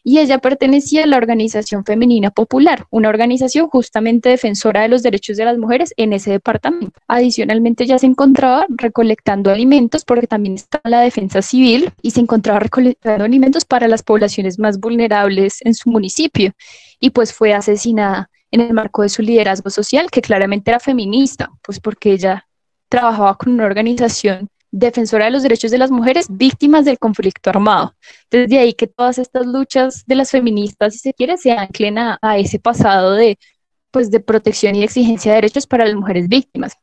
y 0.09 0.21
ella 0.21 0.38
pertenecía 0.38 1.03
a 1.03 1.07
la 1.09 1.16
Organización 1.16 1.85
Femenina 1.85 2.31
Popular, 2.31 2.87
una 2.90 3.09
organización 3.09 3.66
justamente 3.66 4.29
defensora 4.29 4.83
de 4.83 4.88
los 4.88 5.03
derechos 5.03 5.37
de 5.37 5.45
las 5.45 5.59
mujeres 5.59 5.92
en 5.97 6.12
ese 6.12 6.31
departamento. 6.31 7.01
Adicionalmente, 7.09 7.83
ella 7.83 7.99
se 7.99 8.07
encontraba 8.07 8.66
recolectando 8.69 9.51
alimentos 9.51 10.05
porque 10.05 10.29
también 10.29 10.55
está 10.55 10.81
la 10.85 11.01
defensa 11.01 11.42
civil 11.42 11.90
y 12.03 12.12
se 12.12 12.21
encontraba 12.21 12.61
recolectando 12.61 13.25
alimentos 13.25 13.64
para 13.64 13.88
las 13.88 14.05
poblaciones 14.05 14.61
más 14.61 14.79
vulnerables 14.79 15.59
en 15.62 15.75
su 15.75 15.90
municipio 15.90 16.53
y 17.01 17.11
pues 17.11 17.33
fue 17.33 17.53
asesinada 17.53 18.31
en 18.53 18.61
el 18.61 18.75
marco 18.75 19.03
de 19.03 19.09
su 19.09 19.23
liderazgo 19.23 19.71
social, 19.71 20.09
que 20.12 20.23
claramente 20.23 20.71
era 20.71 20.79
feminista, 20.79 21.51
pues 21.62 21.81
porque 21.81 22.12
ella 22.12 22.47
trabajaba 22.88 23.37
con 23.37 23.55
una 23.55 23.64
organización 23.64 24.51
defensora 24.78 25.24
de 25.24 25.30
los 25.30 25.42
derechos 25.42 25.70
de 25.70 25.78
las 25.78 25.90
mujeres 25.90 26.26
víctimas 26.28 26.84
del 26.84 26.98
conflicto 26.98 27.50
armado. 27.50 27.94
Desde 28.30 28.58
ahí 28.58 28.74
que 28.74 28.86
todas 28.86 29.18
estas 29.18 29.46
luchas 29.46 30.04
de 30.06 30.14
las 30.14 30.30
feministas, 30.30 30.94
si 30.94 30.98
se 30.98 31.14
quiere, 31.14 31.38
se 31.38 31.52
anclen 31.52 31.98
a, 31.98 32.18
ese 32.36 32.58
pasado 32.58 33.14
de, 33.14 33.38
pues, 33.90 34.10
de 34.10 34.20
protección 34.20 34.74
y 34.74 34.84
exigencia 34.84 35.32
de 35.32 35.36
derechos 35.36 35.66
para 35.66 35.86
las 35.86 35.94
mujeres 35.94 36.28
víctimas. 36.28 36.74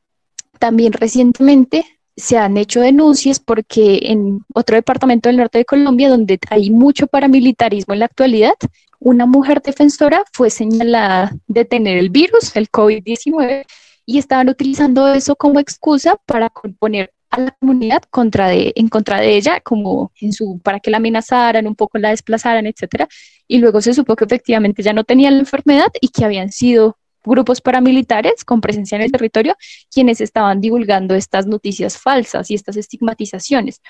También 0.60 0.93
recientemente 0.93 1.86
se 2.15 2.38
han 2.38 2.58
hecho 2.58 2.82
denuncias 2.82 3.39
porque 3.39 3.99
en 4.03 4.43
otro 4.53 4.75
departamento 4.75 5.29
del 5.29 5.38
norte 5.38 5.60
de 5.60 5.65
Colombia, 5.65 6.10
donde 6.10 6.39
hay 6.49 6.71
mucho 6.71 7.08
paramilitarismo 7.08 7.93
en 7.93 7.99
la 7.99 8.06
actualidad, 8.06 8.56
una 8.99 9.25
mujer 9.25 9.62
defensora 9.62 10.23
fue 10.32 10.49
señalada 10.49 11.36
de 11.47 11.65
tener 11.65 11.97
el 11.97 12.10
virus, 12.10 12.56
el 12.56 12.69
COVID-19, 12.71 13.65
y 14.06 14.17
estaban 14.17 14.49
utilizando 14.49 15.08
eso 15.13 15.36
como 15.36 15.60
excusa 15.60 16.17
para 16.25 16.51
poner 16.79 17.12
a 17.34 17.39
la 17.39 17.52
comunidad 17.60 18.04
contra 18.12 18.48
de, 18.48 18.74
en 18.76 18.89
contra 18.89 19.19
de 19.19 19.36
ella, 19.36 19.60
como 19.60 20.12
su, 20.32 20.60
para 20.60 20.80
que 20.80 20.91
la 20.91 20.98
amenazaran, 20.98 21.65
un 21.65 21.76
poco 21.76 21.98
la 21.98 22.10
desplazaran, 22.10 22.67
etcétera. 22.67 23.08
Y 23.48 23.58
luego 23.58 23.82
se 23.82 23.93
supo 23.93 24.15
que 24.15 24.26
efectivamente 24.26 24.84
ya 24.84 24.93
no 24.93 25.04
tenía 25.04 25.32
la 25.32 25.39
enfermedad 25.39 25.91
y 26.00 26.10
que 26.10 26.26
habían 26.26 26.52
sido 26.52 26.98
grupos 27.26 27.62
paramilitares 27.62 28.46
con 28.46 28.62
presencia 28.62 28.98
en 28.98 29.02
el 29.02 29.12
territorio 29.12 29.56
quienes 29.91 30.22
estaban 30.22 30.62
divulgando 30.62 31.15
estas 31.15 31.48
noticias 31.48 31.98
falsas 31.98 32.52
y 32.52 32.56
estas 32.56 32.78
estigmatizaciones. 32.78 33.82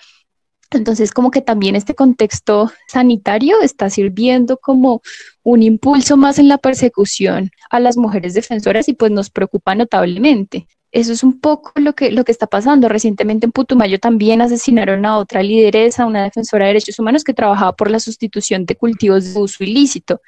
Entonces, 0.72 1.12
como 1.12 1.30
que 1.30 1.42
también 1.42 1.76
este 1.76 1.96
contexto 1.96 2.72
sanitario 2.88 3.62
está 3.62 3.90
sirviendo 3.90 4.58
como 4.58 5.02
un 5.44 5.64
impulso 5.64 6.16
más 6.16 6.40
en 6.40 6.48
la 6.48 6.58
persecución 6.58 7.52
a 7.70 7.80
las 7.80 7.98
mujeres 7.98 8.34
defensoras 8.34 8.88
y 8.88 8.94
pues 8.94 9.12
nos 9.12 9.30
preocupa 9.30 9.76
notablemente. 9.76 10.68
Eso 10.94 11.12
es 11.12 11.24
un 11.24 11.40
poco 11.40 11.72
lo 11.76 11.94
que, 11.94 12.12
lo 12.12 12.24
que 12.24 12.32
está 12.32 12.46
pasando. 12.46 12.88
Recientemente 12.88 13.48
en 13.48 13.52
Putumayo 13.52 14.00
también 14.00 14.42
asesinaron 14.42 15.08
a 15.08 15.18
otra 15.18 15.42
lideresa, 15.42 16.06
una 16.06 16.24
defensora 16.24 16.66
de 16.66 16.74
derechos 16.74 17.00
humanos 17.00 17.24
que 17.24 17.34
trabajaba 17.34 17.76
por 17.76 17.90
la 17.90 18.00
sustitución 18.00 18.68
de 18.68 18.76
cultivos 18.76 19.34
de 19.34 19.40
uso 19.40 19.64
ilícito. 19.64 20.22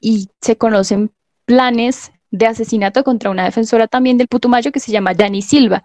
Y 0.00 0.30
se 0.40 0.56
conocen 0.56 1.12
planes 1.44 2.12
de 2.30 2.46
asesinato 2.46 3.04
contra 3.04 3.28
una 3.28 3.44
defensora 3.44 3.88
también 3.88 4.16
del 4.16 4.26
Putumayo 4.26 4.72
que 4.72 4.80
se 4.80 4.90
llama 4.90 5.12
Yani 5.12 5.42
Silva. 5.42 5.84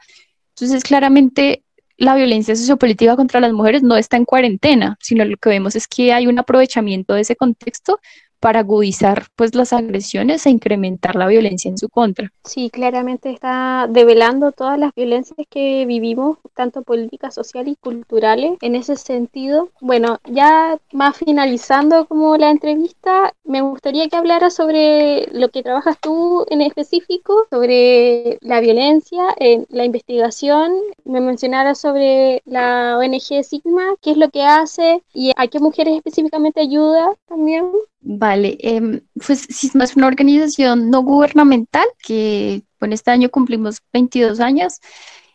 Entonces, 0.55 0.83
claramente 0.83 1.65
la 1.97 2.15
violencia 2.15 2.55
sociopolítica 2.55 3.17
contra 3.17 3.41
las 3.41 3.51
mujeres 3.51 3.83
no 3.83 3.97
está 3.97 4.15
en 4.15 4.23
cuarentena, 4.23 4.95
sino 5.01 5.25
lo 5.25 5.35
que 5.35 5.49
vemos 5.49 5.75
es 5.75 5.89
que 5.89 6.13
hay 6.13 6.27
un 6.27 6.39
aprovechamiento 6.39 7.15
de 7.15 7.21
ese 7.21 7.35
contexto 7.35 7.99
para 8.41 8.61
agudizar 8.61 9.27
pues 9.35 9.55
las 9.55 9.71
agresiones 9.71 10.45
e 10.45 10.49
incrementar 10.49 11.15
la 11.15 11.27
violencia 11.27 11.69
en 11.69 11.77
su 11.77 11.87
contra. 11.87 12.33
Sí, 12.43 12.69
claramente 12.69 13.29
está 13.29 13.87
develando 13.87 14.51
todas 14.51 14.77
las 14.77 14.93
violencias 14.95 15.47
que 15.49 15.85
vivimos, 15.85 16.39
tanto 16.55 16.81
políticas, 16.81 17.35
sociales 17.35 17.73
y 17.73 17.75
culturales. 17.75 18.57
En 18.61 18.75
ese 18.75 18.95
sentido, 18.95 19.69
bueno, 19.79 20.17
ya 20.25 20.77
más 20.91 21.17
finalizando 21.17 22.07
como 22.07 22.35
la 22.37 22.49
entrevista, 22.49 23.33
me 23.43 23.61
gustaría 23.61 24.09
que 24.09 24.17
hablara 24.17 24.49
sobre 24.49 25.27
lo 25.31 25.49
que 25.49 25.61
trabajas 25.61 25.99
tú 26.01 26.45
en 26.49 26.61
específico, 26.61 27.45
sobre 27.51 28.39
la 28.41 28.59
violencia, 28.59 29.23
en 29.37 29.67
la 29.69 29.85
investigación, 29.85 30.73
me 31.05 31.21
mencionara 31.21 31.75
sobre 31.75 32.41
la 32.45 32.97
ONG 32.97 33.43
Sigma, 33.43 33.83
qué 34.01 34.11
es 34.11 34.17
lo 34.17 34.29
que 34.29 34.43
hace 34.43 35.03
y 35.13 35.31
a 35.35 35.47
qué 35.47 35.59
mujeres 35.59 35.95
específicamente 35.95 36.61
ayuda 36.61 37.13
también. 37.27 37.71
Vale, 38.03 38.30
eh, 38.35 39.01
pues 39.25 39.47
SISMA 39.49 39.83
es 39.83 39.95
una 39.95 40.07
organización 40.07 40.89
no 40.89 41.01
gubernamental 41.03 41.85
que 42.03 42.63
bueno, 42.79 42.95
este 42.95 43.11
año 43.11 43.29
cumplimos 43.29 43.79
22 43.93 44.39
años 44.39 44.79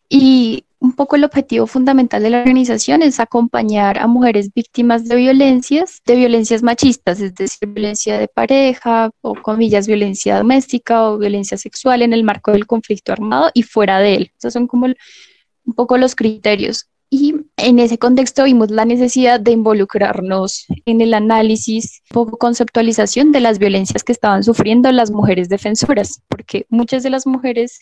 y 0.09 0.64
un 0.78 0.92
poco 0.92 1.16
el 1.16 1.24
objetivo 1.24 1.66
fundamental 1.66 2.22
de 2.22 2.30
la 2.30 2.38
organización 2.40 3.02
es 3.02 3.18
acompañar 3.18 3.98
a 3.98 4.06
mujeres 4.06 4.52
víctimas 4.54 5.09
de 5.09 5.16
violencias, 5.16 6.02
de 6.04 6.16
violencias 6.16 6.62
machistas, 6.62 7.20
es 7.20 7.35
decir, 7.35 7.68
violencia 7.68 8.18
de 8.18 8.28
pareja 8.28 9.11
o 9.22 9.35
comillas, 9.35 9.87
violencia 9.87 10.37
doméstica 10.37 11.11
o 11.11 11.18
violencia 11.18 11.56
sexual 11.56 12.02
en 12.02 12.12
el 12.12 12.24
marco 12.24 12.52
del 12.52 12.66
conflicto 12.66 13.12
armado 13.12 13.50
y 13.54 13.62
fuera 13.62 13.98
de 13.98 14.14
él. 14.16 14.32
Esos 14.38 14.52
son 14.52 14.66
como 14.66 14.87
un 14.87 15.74
poco 15.74 15.98
los 15.98 16.14
criterios. 16.14 16.88
Y 17.08 17.34
en 17.56 17.78
ese 17.78 17.98
contexto 17.98 18.44
vimos 18.44 18.70
la 18.70 18.84
necesidad 18.84 19.38
de 19.38 19.52
involucrarnos 19.52 20.66
en 20.84 21.00
el 21.00 21.14
análisis, 21.14 22.02
poco 22.10 22.36
conceptualización 22.36 23.32
de 23.32 23.40
las 23.40 23.58
violencias 23.58 24.02
que 24.02 24.12
estaban 24.12 24.42
sufriendo 24.42 24.90
las 24.90 25.10
mujeres 25.10 25.48
defensoras, 25.48 26.22
porque 26.28 26.66
muchas 26.68 27.02
de 27.02 27.10
las 27.10 27.26
mujeres 27.26 27.80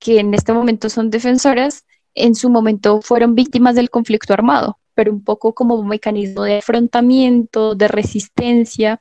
que 0.00 0.18
en 0.18 0.34
este 0.34 0.52
momento 0.52 0.88
son 0.90 1.10
defensoras, 1.10 1.84
en 2.14 2.34
su 2.34 2.50
momento 2.50 3.00
fueron 3.00 3.34
víctimas 3.34 3.76
del 3.76 3.90
conflicto 3.90 4.32
armado, 4.32 4.78
pero 4.94 5.12
un 5.12 5.22
poco 5.22 5.54
como 5.54 5.76
un 5.76 5.88
mecanismo 5.88 6.42
de 6.42 6.58
afrontamiento, 6.58 7.76
de 7.76 7.86
resistencia, 7.86 9.00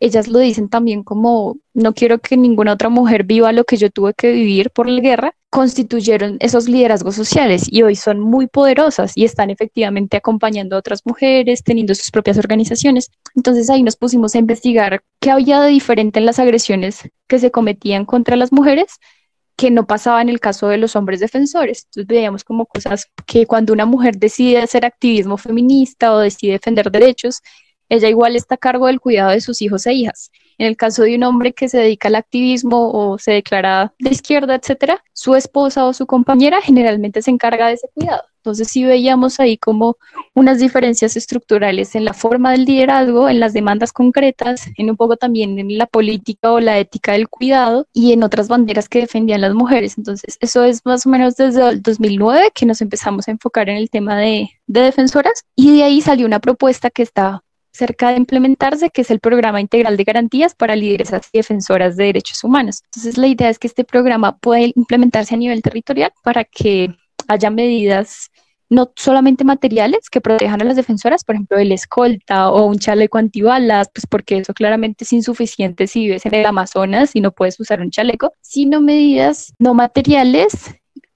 ellas 0.00 0.28
lo 0.28 0.38
dicen 0.38 0.68
también 0.68 1.04
como 1.04 1.58
no 1.74 1.94
quiero 1.94 2.18
que 2.18 2.36
ninguna 2.36 2.72
otra 2.72 2.88
mujer 2.88 3.24
viva 3.24 3.52
lo 3.52 3.64
que 3.64 3.76
yo 3.76 3.90
tuve 3.90 4.14
que 4.14 4.32
vivir 4.32 4.70
por 4.70 4.88
la 4.88 5.00
guerra, 5.00 5.34
constituyeron 5.50 6.38
esos 6.40 6.68
liderazgos 6.68 7.14
sociales 7.14 7.66
y 7.70 7.82
hoy 7.82 7.96
son 7.96 8.18
muy 8.18 8.46
poderosas 8.46 9.12
y 9.14 9.24
están 9.24 9.50
efectivamente 9.50 10.16
acompañando 10.16 10.74
a 10.74 10.78
otras 10.78 11.02
mujeres, 11.04 11.62
teniendo 11.62 11.94
sus 11.94 12.10
propias 12.10 12.38
organizaciones. 12.38 13.10
Entonces 13.36 13.68
ahí 13.68 13.82
nos 13.82 13.96
pusimos 13.96 14.34
a 14.34 14.38
investigar 14.38 15.02
qué 15.20 15.30
había 15.30 15.60
de 15.60 15.68
diferente 15.68 16.18
en 16.18 16.26
las 16.26 16.38
agresiones 16.38 17.08
que 17.28 17.38
se 17.38 17.50
cometían 17.50 18.06
contra 18.06 18.36
las 18.36 18.52
mujeres 18.52 18.98
que 19.56 19.70
no 19.70 19.86
pasaba 19.86 20.22
en 20.22 20.30
el 20.30 20.40
caso 20.40 20.68
de 20.68 20.78
los 20.78 20.96
hombres 20.96 21.20
defensores. 21.20 21.84
Entonces 21.84 22.06
veíamos 22.06 22.44
como 22.44 22.64
cosas 22.64 23.10
que 23.26 23.44
cuando 23.44 23.74
una 23.74 23.84
mujer 23.84 24.16
decide 24.16 24.62
hacer 24.62 24.86
activismo 24.86 25.36
feminista 25.36 26.14
o 26.14 26.18
decide 26.18 26.52
defender 26.52 26.90
derechos, 26.90 27.42
ella 27.90 28.08
igual 28.08 28.36
está 28.36 28.54
a 28.54 28.58
cargo 28.58 28.86
del 28.86 29.00
cuidado 29.00 29.32
de 29.32 29.40
sus 29.40 29.60
hijos 29.60 29.84
e 29.86 29.92
hijas. 29.92 30.30
En 30.58 30.66
el 30.66 30.76
caso 30.76 31.02
de 31.02 31.16
un 31.16 31.24
hombre 31.24 31.52
que 31.52 31.68
se 31.68 31.78
dedica 31.78 32.08
al 32.08 32.14
activismo 32.14 32.90
o 32.92 33.18
se 33.18 33.32
declara 33.32 33.92
de 33.98 34.10
izquierda, 34.10 34.54
etcétera, 34.54 35.02
su 35.12 35.34
esposa 35.34 35.84
o 35.86 35.92
su 35.92 36.06
compañera 36.06 36.62
generalmente 36.62 37.20
se 37.20 37.30
encarga 37.30 37.66
de 37.66 37.74
ese 37.74 37.88
cuidado. 37.92 38.22
Entonces 38.36 38.68
sí 38.68 38.84
veíamos 38.84 39.40
ahí 39.40 39.58
como 39.58 39.96
unas 40.34 40.60
diferencias 40.60 41.16
estructurales 41.16 41.94
en 41.94 42.04
la 42.04 42.14
forma 42.14 42.52
del 42.52 42.64
liderazgo, 42.64 43.28
en 43.28 43.40
las 43.40 43.52
demandas 43.52 43.92
concretas, 43.92 44.66
en 44.78 44.88
un 44.88 44.96
poco 44.96 45.16
también 45.16 45.58
en 45.58 45.76
la 45.76 45.86
política 45.86 46.52
o 46.52 46.60
la 46.60 46.78
ética 46.78 47.12
del 47.12 47.28
cuidado 47.28 47.86
y 47.92 48.12
en 48.12 48.22
otras 48.22 48.48
banderas 48.48 48.88
que 48.88 49.00
defendían 49.00 49.42
las 49.42 49.52
mujeres. 49.52 49.98
Entonces 49.98 50.38
eso 50.40 50.62
es 50.64 50.86
más 50.86 51.06
o 51.06 51.10
menos 51.10 51.36
desde 51.36 51.68
el 51.68 51.82
2009 51.82 52.52
que 52.54 52.66
nos 52.66 52.80
empezamos 52.80 53.28
a 53.28 53.32
enfocar 53.32 53.68
en 53.68 53.76
el 53.76 53.90
tema 53.90 54.16
de, 54.16 54.48
de 54.66 54.80
defensoras 54.80 55.44
y 55.56 55.76
de 55.76 55.84
ahí 55.84 56.00
salió 56.00 56.24
una 56.24 56.40
propuesta 56.40 56.88
que 56.88 57.02
está 57.02 57.42
cerca 57.72 58.10
de 58.10 58.16
implementarse, 58.16 58.90
que 58.90 59.02
es 59.02 59.10
el 59.10 59.20
programa 59.20 59.60
integral 59.60 59.96
de 59.96 60.04
garantías 60.04 60.54
para 60.54 60.76
lideresas 60.76 61.28
y 61.32 61.38
defensoras 61.38 61.96
de 61.96 62.04
derechos 62.04 62.42
humanos. 62.44 62.80
Entonces, 62.86 63.16
la 63.18 63.26
idea 63.26 63.48
es 63.48 63.58
que 63.58 63.66
este 63.66 63.84
programa 63.84 64.36
pueda 64.38 64.60
implementarse 64.74 65.34
a 65.34 65.38
nivel 65.38 65.62
territorial 65.62 66.12
para 66.22 66.44
que 66.44 66.94
haya 67.28 67.50
medidas 67.50 68.30
no 68.70 68.92
solamente 68.94 69.42
materiales 69.42 70.08
que 70.08 70.20
protejan 70.20 70.62
a 70.62 70.64
las 70.64 70.76
defensoras, 70.76 71.24
por 71.24 71.34
ejemplo, 71.34 71.58
el 71.58 71.72
escolta 71.72 72.50
o 72.50 72.66
un 72.66 72.78
chaleco 72.78 73.18
antibalas, 73.18 73.90
pues 73.92 74.06
porque 74.06 74.38
eso 74.38 74.54
claramente 74.54 75.04
es 75.04 75.12
insuficiente 75.12 75.88
si 75.88 76.04
vives 76.04 76.24
en 76.24 76.34
el 76.34 76.46
Amazonas 76.46 77.16
y 77.16 77.20
no 77.20 77.32
puedes 77.32 77.58
usar 77.58 77.80
un 77.80 77.90
chaleco, 77.90 78.32
sino 78.40 78.80
medidas 78.80 79.52
no 79.58 79.74
materiales 79.74 80.52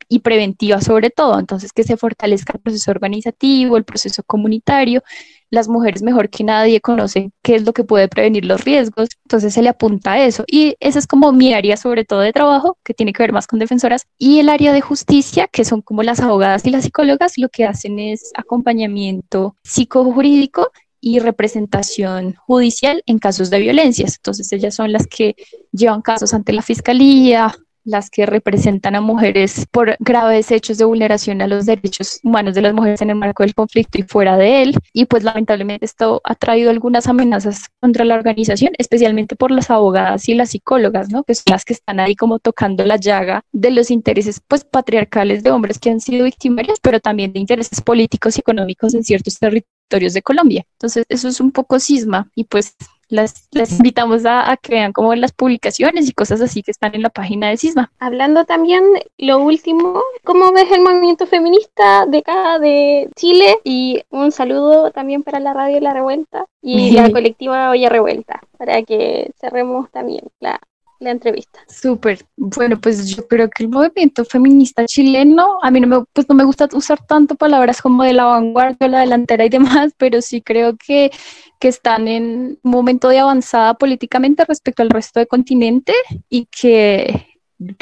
y 0.08 0.18
preventiva 0.18 0.80
sobre 0.80 1.10
todo. 1.10 1.38
Entonces, 1.38 1.72
que 1.72 1.84
se 1.84 1.96
fortalezca 1.96 2.54
el 2.54 2.60
proceso 2.60 2.90
organizativo, 2.90 3.76
el 3.76 3.84
proceso 3.84 4.22
comunitario. 4.24 5.02
Las 5.50 5.68
mujeres 5.68 6.02
mejor 6.02 6.30
que 6.30 6.44
nadie 6.44 6.80
conocen 6.80 7.32
qué 7.42 7.54
es 7.54 7.64
lo 7.64 7.72
que 7.72 7.84
puede 7.84 8.08
prevenir 8.08 8.44
los 8.44 8.64
riesgos, 8.64 9.08
entonces 9.24 9.54
se 9.54 9.62
le 9.62 9.68
apunta 9.68 10.12
a 10.12 10.24
eso. 10.24 10.44
Y 10.46 10.74
esa 10.80 10.98
es 10.98 11.06
como 11.06 11.32
mi 11.32 11.54
área 11.54 11.76
sobre 11.76 12.04
todo 12.04 12.20
de 12.20 12.32
trabajo, 12.32 12.78
que 12.84 12.94
tiene 12.94 13.12
que 13.12 13.22
ver 13.22 13.32
más 13.32 13.46
con 13.46 13.58
defensoras. 13.58 14.06
Y 14.18 14.40
el 14.40 14.48
área 14.48 14.72
de 14.72 14.80
justicia, 14.80 15.48
que 15.48 15.64
son 15.64 15.82
como 15.82 16.02
las 16.02 16.20
abogadas 16.20 16.66
y 16.66 16.70
las 16.70 16.84
psicólogas, 16.84 17.38
lo 17.38 17.48
que 17.48 17.64
hacen 17.64 17.98
es 17.98 18.32
acompañamiento 18.34 19.56
psicojurídico 19.62 20.70
y 21.00 21.18
representación 21.18 22.34
judicial 22.34 23.02
en 23.04 23.18
casos 23.18 23.50
de 23.50 23.58
violencias. 23.60 24.16
Entonces 24.16 24.50
ellas 24.52 24.74
son 24.74 24.90
las 24.90 25.06
que 25.06 25.36
llevan 25.70 26.00
casos 26.00 26.32
ante 26.32 26.54
la 26.54 26.62
fiscalía, 26.62 27.54
las 27.84 28.10
que 28.10 28.26
representan 28.26 28.94
a 28.96 29.00
mujeres 29.00 29.66
por 29.70 29.96
graves 30.00 30.50
hechos 30.50 30.78
de 30.78 30.84
vulneración 30.84 31.42
a 31.42 31.46
los 31.46 31.66
derechos 31.66 32.20
humanos 32.22 32.54
de 32.54 32.62
las 32.62 32.74
mujeres 32.74 33.02
en 33.02 33.10
el 33.10 33.16
marco 33.16 33.42
del 33.42 33.54
conflicto 33.54 33.98
y 33.98 34.02
fuera 34.02 34.36
de 34.36 34.62
él. 34.62 34.74
Y 34.92 35.04
pues 35.06 35.22
lamentablemente 35.24 35.84
esto 35.84 36.20
ha 36.24 36.34
traído 36.34 36.70
algunas 36.70 37.06
amenazas 37.06 37.66
contra 37.80 38.04
la 38.04 38.14
organización, 38.14 38.72
especialmente 38.78 39.36
por 39.36 39.50
las 39.50 39.70
abogadas 39.70 40.28
y 40.28 40.34
las 40.34 40.50
psicólogas, 40.50 41.10
¿no? 41.10 41.24
Que 41.24 41.34
son 41.34 41.44
las 41.50 41.64
que 41.64 41.74
están 41.74 42.00
ahí 42.00 42.16
como 42.16 42.38
tocando 42.38 42.84
la 42.84 42.96
llaga 42.96 43.42
de 43.52 43.70
los 43.70 43.90
intereses 43.90 44.40
pues 44.46 44.64
patriarcales 44.64 45.42
de 45.42 45.50
hombres 45.50 45.78
que 45.78 45.90
han 45.90 46.00
sido 46.00 46.24
victimarios, 46.24 46.78
pero 46.82 47.00
también 47.00 47.32
de 47.32 47.40
intereses 47.40 47.80
políticos 47.80 48.36
y 48.36 48.40
económicos 48.40 48.94
en 48.94 49.04
ciertos 49.04 49.38
territorios 49.38 50.14
de 50.14 50.22
Colombia. 50.22 50.64
Entonces, 50.72 51.04
eso 51.08 51.28
es 51.28 51.40
un 51.40 51.52
poco 51.52 51.78
cisma 51.78 52.30
y 52.34 52.44
pues 52.44 52.74
las, 53.14 53.48
invitamos 53.78 54.24
a, 54.26 54.56
que 54.60 54.74
vean 54.74 54.92
como 54.92 55.14
las 55.14 55.32
publicaciones 55.32 56.08
y 56.08 56.12
cosas 56.12 56.40
así 56.40 56.62
que 56.62 56.70
están 56.70 56.94
en 56.94 57.02
la 57.02 57.10
página 57.10 57.48
de 57.48 57.56
Cisma. 57.56 57.92
Hablando 57.98 58.44
también, 58.44 58.84
lo 59.18 59.38
último, 59.38 60.02
¿cómo 60.24 60.52
ves 60.52 60.70
el 60.72 60.82
movimiento 60.82 61.26
feminista 61.26 62.06
de 62.06 62.18
acá 62.18 62.58
de 62.58 63.08
Chile? 63.16 63.58
Y 63.64 64.02
un 64.10 64.32
saludo 64.32 64.90
también 64.90 65.22
para 65.22 65.40
la 65.40 65.52
radio 65.52 65.80
La 65.80 65.94
Revuelta 65.94 66.46
y 66.60 66.90
la 66.90 67.10
colectiva 67.12 67.70
Olla 67.70 67.88
Revuelta, 67.88 68.40
para 68.58 68.82
que 68.82 69.30
cerremos 69.38 69.90
también 69.90 70.24
la, 70.40 70.60
la 71.04 71.10
entrevista. 71.10 71.60
Súper. 71.68 72.24
Bueno, 72.36 72.80
pues 72.80 73.08
yo 73.08 73.26
creo 73.28 73.48
que 73.48 73.64
el 73.64 73.68
movimiento 73.68 74.24
feminista 74.24 74.84
chileno, 74.86 75.58
a 75.62 75.70
mí 75.70 75.80
no 75.80 75.86
me, 75.86 76.04
pues 76.12 76.28
no 76.28 76.34
me 76.34 76.44
gusta 76.44 76.68
usar 76.72 77.04
tanto 77.06 77.34
palabras 77.36 77.80
como 77.80 78.02
de 78.02 78.12
la 78.12 78.24
vanguardia, 78.24 78.88
la 78.88 79.00
delantera 79.00 79.44
y 79.44 79.48
demás, 79.48 79.92
pero 79.98 80.20
sí 80.22 80.42
creo 80.42 80.76
que, 80.76 81.10
que 81.60 81.68
están 81.68 82.08
en 82.08 82.58
un 82.62 82.70
momento 82.70 83.08
de 83.08 83.20
avanzada 83.20 83.74
políticamente 83.74 84.44
respecto 84.44 84.82
al 84.82 84.90
resto 84.90 85.20
del 85.20 85.28
continente 85.28 85.92
y 86.28 86.46
que 86.46 87.34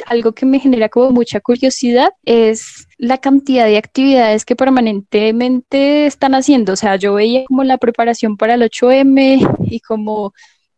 algo 0.05 0.33
que 0.33 0.45
me 0.45 0.59
genera 0.59 0.89
como 0.89 1.11
mucha 1.11 1.39
curiosidad 1.39 2.09
es 2.23 2.87
la 2.97 3.17
cantidad 3.17 3.65
de 3.65 3.77
actividades 3.77 4.45
que 4.45 4.55
permanentemente 4.55 6.05
están 6.05 6.35
haciendo. 6.35 6.73
O 6.73 6.75
sea, 6.75 6.95
yo 6.95 7.15
veía 7.15 7.45
como 7.45 7.63
la 7.63 7.77
preparación 7.77 8.37
para 8.37 8.53
el 8.53 8.61
8M 8.61 9.67
y 9.69 9.79
como 9.79 10.33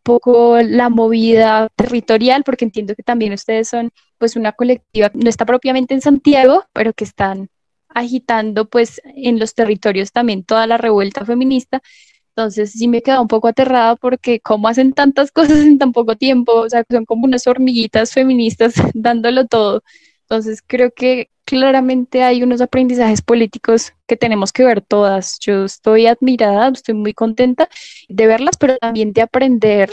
poco 0.06 0.58
la 0.62 0.89
movida 0.89 1.68
territorial, 1.76 2.44
porque 2.46 2.65
entiendo 2.65 2.96
que 2.96 3.04
también 3.04 3.34
ustedes 3.34 3.68
son 3.68 3.91
pues 4.20 4.36
una 4.38 4.54
colectiva, 4.54 5.12
no 5.15 5.30
está 5.30 5.46
propiamente 5.46 5.96
en 5.96 6.02
Santiago, 6.02 6.63
pero 6.74 6.94
que 6.94 7.04
están 7.04 7.50
agitando 7.89 8.70
pues 8.70 9.02
en 9.04 9.39
los 9.39 9.56
territorios 9.56 10.12
también 10.12 10.44
toda 10.44 10.68
la 10.68 10.78
revuelta 10.78 11.26
feminista. 11.26 11.82
Entonces 12.30 12.72
sí 12.74 12.88
me 12.88 13.02
queda 13.02 13.20
un 13.22 13.28
poco 13.28 13.48
aterrada 13.48 13.96
porque 13.96 14.39
cómo 14.41 14.68
hacen 14.68 14.94
tantas 14.94 15.32
cosas 15.34 15.60
en 15.60 15.80
tan 15.80 15.91
poco 15.91 16.15
tiempo, 16.15 16.54
o 16.54 16.70
sea, 16.70 16.84
son 16.89 17.06
como 17.06 17.26
unas 17.26 17.48
hormiguitas 17.48 18.13
feministas 18.13 18.76
dándolo 18.94 19.48
todo. 19.48 19.82
Entonces 20.28 20.64
creo 20.66 20.92
que 20.92 21.30
claramente 21.46 22.24
hay 22.24 22.42
unos 22.42 22.60
aprendizajes 22.60 23.22
políticos 23.22 23.94
que 24.08 24.18
tenemos 24.18 24.52
que 24.52 24.66
ver 24.66 24.82
todas. 24.82 25.38
Yo 25.40 25.66
estoy 25.66 26.08
admirada, 26.08 26.70
estoy 26.70 26.96
muy 26.96 27.14
contenta 27.14 27.70
de 28.10 28.28
verlas, 28.28 28.58
pero 28.58 28.78
también 28.78 29.14
de 29.14 29.22
aprender 29.22 29.90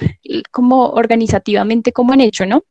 como 0.50 0.86
organizativamente 0.90 1.92
cómo 1.92 2.14
han 2.14 2.22
hecho, 2.22 2.46
¿no? 2.46 2.64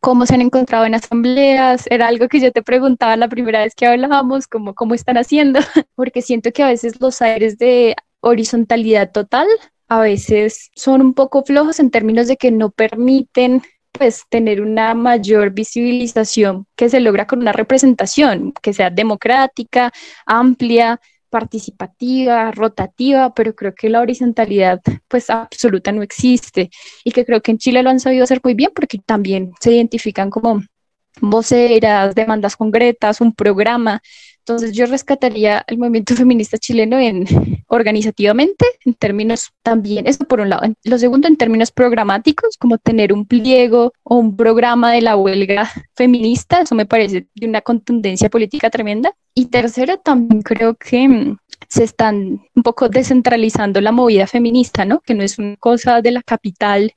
Cómo 0.00 0.26
se 0.26 0.34
han 0.34 0.42
encontrado 0.42 0.84
en 0.84 0.94
asambleas, 0.94 1.86
era 1.90 2.08
algo 2.08 2.28
que 2.28 2.40
yo 2.40 2.52
te 2.52 2.62
preguntaba 2.62 3.16
la 3.16 3.28
primera 3.28 3.60
vez 3.64 3.74
que 3.74 3.86
hablábamos, 3.86 4.46
como 4.46 4.74
cómo 4.74 4.94
están 4.94 5.16
haciendo, 5.16 5.60
porque 5.94 6.22
siento 6.22 6.52
que 6.52 6.62
a 6.62 6.68
veces 6.68 7.00
los 7.00 7.20
aires 7.22 7.58
de 7.58 7.96
horizontalidad 8.20 9.10
total 9.10 9.46
a 9.88 10.00
veces 10.00 10.70
son 10.74 11.00
un 11.00 11.14
poco 11.14 11.42
flojos 11.44 11.80
en 11.80 11.90
términos 11.90 12.28
de 12.28 12.36
que 12.36 12.50
no 12.50 12.70
permiten 12.70 13.62
pues 13.92 14.24
tener 14.28 14.60
una 14.60 14.94
mayor 14.94 15.50
visibilización 15.50 16.66
que 16.76 16.88
se 16.88 17.00
logra 17.00 17.26
con 17.26 17.40
una 17.40 17.52
representación 17.52 18.52
que 18.62 18.72
sea 18.72 18.90
democrática, 18.90 19.92
amplia, 20.26 21.00
participativa, 21.30 22.50
rotativa, 22.50 23.32
pero 23.34 23.54
creo 23.54 23.74
que 23.74 23.88
la 23.88 24.00
horizontalidad 24.00 24.80
pues 25.08 25.30
absoluta 25.30 25.92
no 25.92 26.02
existe. 26.02 26.70
Y 27.04 27.12
que 27.12 27.24
creo 27.24 27.40
que 27.40 27.52
en 27.52 27.58
Chile 27.58 27.82
lo 27.82 27.90
han 27.90 28.00
sabido 28.00 28.24
hacer 28.24 28.40
muy 28.42 28.54
bien 28.54 28.72
porque 28.74 28.98
también 28.98 29.52
se 29.60 29.72
identifican 29.72 30.28
como 30.30 30.62
voceras, 31.20 32.14
demandas 32.14 32.56
concretas, 32.56 33.20
un 33.20 33.34
programa 33.34 34.00
entonces 34.50 34.76
yo 34.76 34.86
rescataría 34.86 35.64
el 35.68 35.78
movimiento 35.78 36.16
feminista 36.16 36.58
chileno 36.58 36.98
en 36.98 37.24
organizativamente, 37.68 38.66
en 38.84 38.94
términos 38.94 39.52
también, 39.62 40.08
eso 40.08 40.24
por 40.24 40.40
un 40.40 40.48
lado. 40.48 40.62
Lo 40.82 40.98
segundo, 40.98 41.28
en 41.28 41.36
términos 41.36 41.70
programáticos, 41.70 42.56
como 42.56 42.76
tener 42.78 43.12
un 43.12 43.26
pliego 43.26 43.92
o 44.02 44.16
un 44.16 44.36
programa 44.36 44.92
de 44.92 45.02
la 45.02 45.16
huelga 45.16 45.70
feminista, 45.94 46.62
eso 46.62 46.74
me 46.74 46.84
parece 46.84 47.28
de 47.32 47.46
una 47.46 47.60
contundencia 47.60 48.28
política 48.28 48.70
tremenda. 48.70 49.14
Y 49.34 49.46
tercero, 49.46 49.98
también 49.98 50.42
creo 50.42 50.74
que 50.74 51.08
mm, 51.08 51.36
se 51.68 51.84
están 51.84 52.42
un 52.56 52.62
poco 52.64 52.88
descentralizando 52.88 53.80
la 53.80 53.92
movida 53.92 54.26
feminista, 54.26 54.84
¿no? 54.84 54.98
Que 54.98 55.14
no 55.14 55.22
es 55.22 55.38
una 55.38 55.56
cosa 55.58 56.02
de 56.02 56.10
la 56.10 56.22
capital 56.22 56.92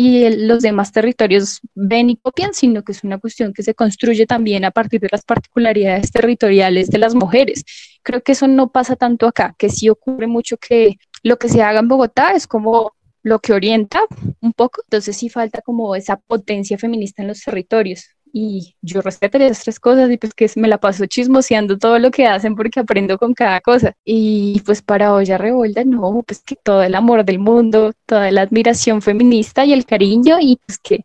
y 0.00 0.30
los 0.46 0.62
demás 0.62 0.92
territorios 0.92 1.58
ven 1.74 2.08
y 2.10 2.16
copian, 2.16 2.54
sino 2.54 2.84
que 2.84 2.92
es 2.92 3.02
una 3.02 3.18
cuestión 3.18 3.52
que 3.52 3.64
se 3.64 3.74
construye 3.74 4.26
también 4.26 4.64
a 4.64 4.70
partir 4.70 5.00
de 5.00 5.08
las 5.10 5.24
particularidades 5.24 6.12
territoriales 6.12 6.88
de 6.88 6.98
las 6.98 7.16
mujeres. 7.16 7.64
Creo 8.04 8.22
que 8.22 8.30
eso 8.30 8.46
no 8.46 8.70
pasa 8.70 8.94
tanto 8.94 9.26
acá, 9.26 9.56
que 9.58 9.68
sí 9.68 9.88
ocurre 9.88 10.28
mucho 10.28 10.56
que 10.56 10.98
lo 11.24 11.36
que 11.36 11.48
se 11.48 11.62
haga 11.62 11.80
en 11.80 11.88
Bogotá 11.88 12.30
es 12.30 12.46
como 12.46 12.92
lo 13.24 13.40
que 13.40 13.52
orienta 13.52 14.02
un 14.40 14.52
poco, 14.52 14.82
entonces 14.84 15.16
sí 15.16 15.30
falta 15.30 15.62
como 15.62 15.96
esa 15.96 16.16
potencia 16.16 16.78
feminista 16.78 17.22
en 17.22 17.28
los 17.28 17.42
territorios. 17.42 18.04
Y 18.32 18.74
yo 18.82 19.00
respetaría 19.00 19.48
esas 19.48 19.64
tres 19.64 19.80
cosas 19.80 20.10
y 20.10 20.18
pues 20.18 20.34
que 20.34 20.50
me 20.56 20.68
la 20.68 20.78
paso 20.78 21.06
chismoseando 21.06 21.78
todo 21.78 21.98
lo 21.98 22.10
que 22.10 22.26
hacen 22.26 22.54
porque 22.54 22.80
aprendo 22.80 23.18
con 23.18 23.34
cada 23.34 23.60
cosa. 23.60 23.94
Y 24.04 24.60
pues 24.64 24.82
para 24.82 25.14
Olla 25.14 25.38
Revuelta, 25.38 25.84
no, 25.84 26.22
pues 26.26 26.42
que 26.42 26.56
todo 26.56 26.82
el 26.82 26.94
amor 26.94 27.24
del 27.24 27.38
mundo, 27.38 27.92
toda 28.06 28.30
la 28.30 28.42
admiración 28.42 29.02
feminista 29.02 29.64
y 29.64 29.72
el 29.72 29.84
cariño 29.84 30.38
y 30.40 30.58
pues 30.66 30.78
que 30.78 31.04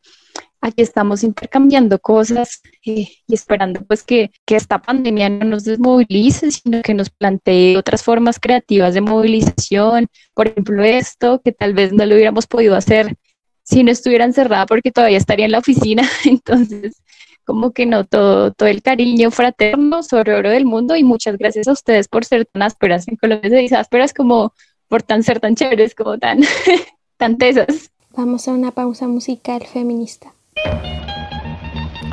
aquí 0.63 0.81
estamos 0.81 1.23
intercambiando 1.23 1.99
cosas 1.99 2.61
eh, 2.85 3.07
y 3.27 3.33
esperando 3.33 3.81
pues 3.85 4.01
que, 4.01 4.31
que, 4.45 4.55
esta 4.55 4.81
pandemia 4.81 5.27
no 5.29 5.45
nos 5.45 5.65
desmovilice, 5.65 6.51
sino 6.51 6.81
que 6.81 6.93
nos 6.93 7.09
plantee 7.09 7.75
otras 7.77 8.01
formas 8.01 8.39
creativas 8.39 8.93
de 8.93 9.01
movilización. 9.01 10.07
Por 10.33 10.47
ejemplo, 10.47 10.83
esto 10.83 11.41
que 11.43 11.51
tal 11.51 11.73
vez 11.73 11.91
no 11.91 12.05
lo 12.05 12.15
hubiéramos 12.15 12.47
podido 12.47 12.75
hacer 12.75 13.17
si 13.63 13.83
no 13.83 13.91
estuviera 13.91 14.25
encerrada 14.25 14.65
porque 14.65 14.91
todavía 14.91 15.17
estaría 15.17 15.45
en 15.45 15.51
la 15.51 15.59
oficina. 15.59 16.07
Entonces, 16.25 17.02
como 17.45 17.71
que 17.71 17.85
no, 17.85 18.05
todo, 18.05 18.51
todo 18.51 18.69
el 18.69 18.81
cariño 18.81 19.31
fraterno 19.31 20.03
sobre 20.03 20.33
oro 20.33 20.49
del 20.49 20.65
mundo 20.65 20.95
y 20.95 21.03
muchas 21.03 21.37
gracias 21.37 21.67
a 21.67 21.71
ustedes 21.73 22.07
por 22.07 22.25
ser 22.25 22.45
tan 22.45 22.61
ásperas. 22.61 23.07
En 23.07 23.15
Colombia 23.15 23.49
se 23.49 23.55
dice 23.57 23.75
ásperas 23.75 24.13
como 24.13 24.53
por 24.87 25.03
tan 25.03 25.23
ser 25.23 25.39
tan 25.39 25.55
chéveres, 25.55 25.95
como 25.95 26.17
tan, 26.17 26.41
tan 27.17 27.37
tesas. 27.37 27.91
Vamos 28.15 28.47
a 28.47 28.51
una 28.51 28.71
pausa 28.71 29.07
musical 29.07 29.63
feminista. 29.65 30.33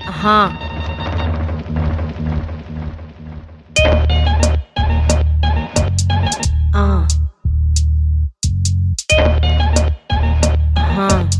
Ajá. 0.06 0.58
Ah. 6.72 7.06
Ajá. 10.76 11.39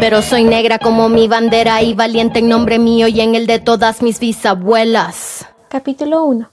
pero 0.00 0.22
soy 0.22 0.44
negra 0.44 0.78
como 0.78 1.08
mi 1.08 1.28
bandera 1.28 1.82
y 1.82 1.94
valiente 1.94 2.38
en 2.38 2.48
nombre 2.48 2.78
mío 2.78 3.08
y 3.08 3.20
en 3.20 3.34
el 3.34 3.46
de 3.46 3.58
todas 3.58 4.02
mis 4.02 4.20
bisabuelas. 4.20 5.46
Capítulo 5.68 6.24
1. 6.24 6.50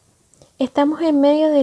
Estamos 0.58 1.02
en 1.02 1.20
medio 1.20 1.50
de 1.50 1.54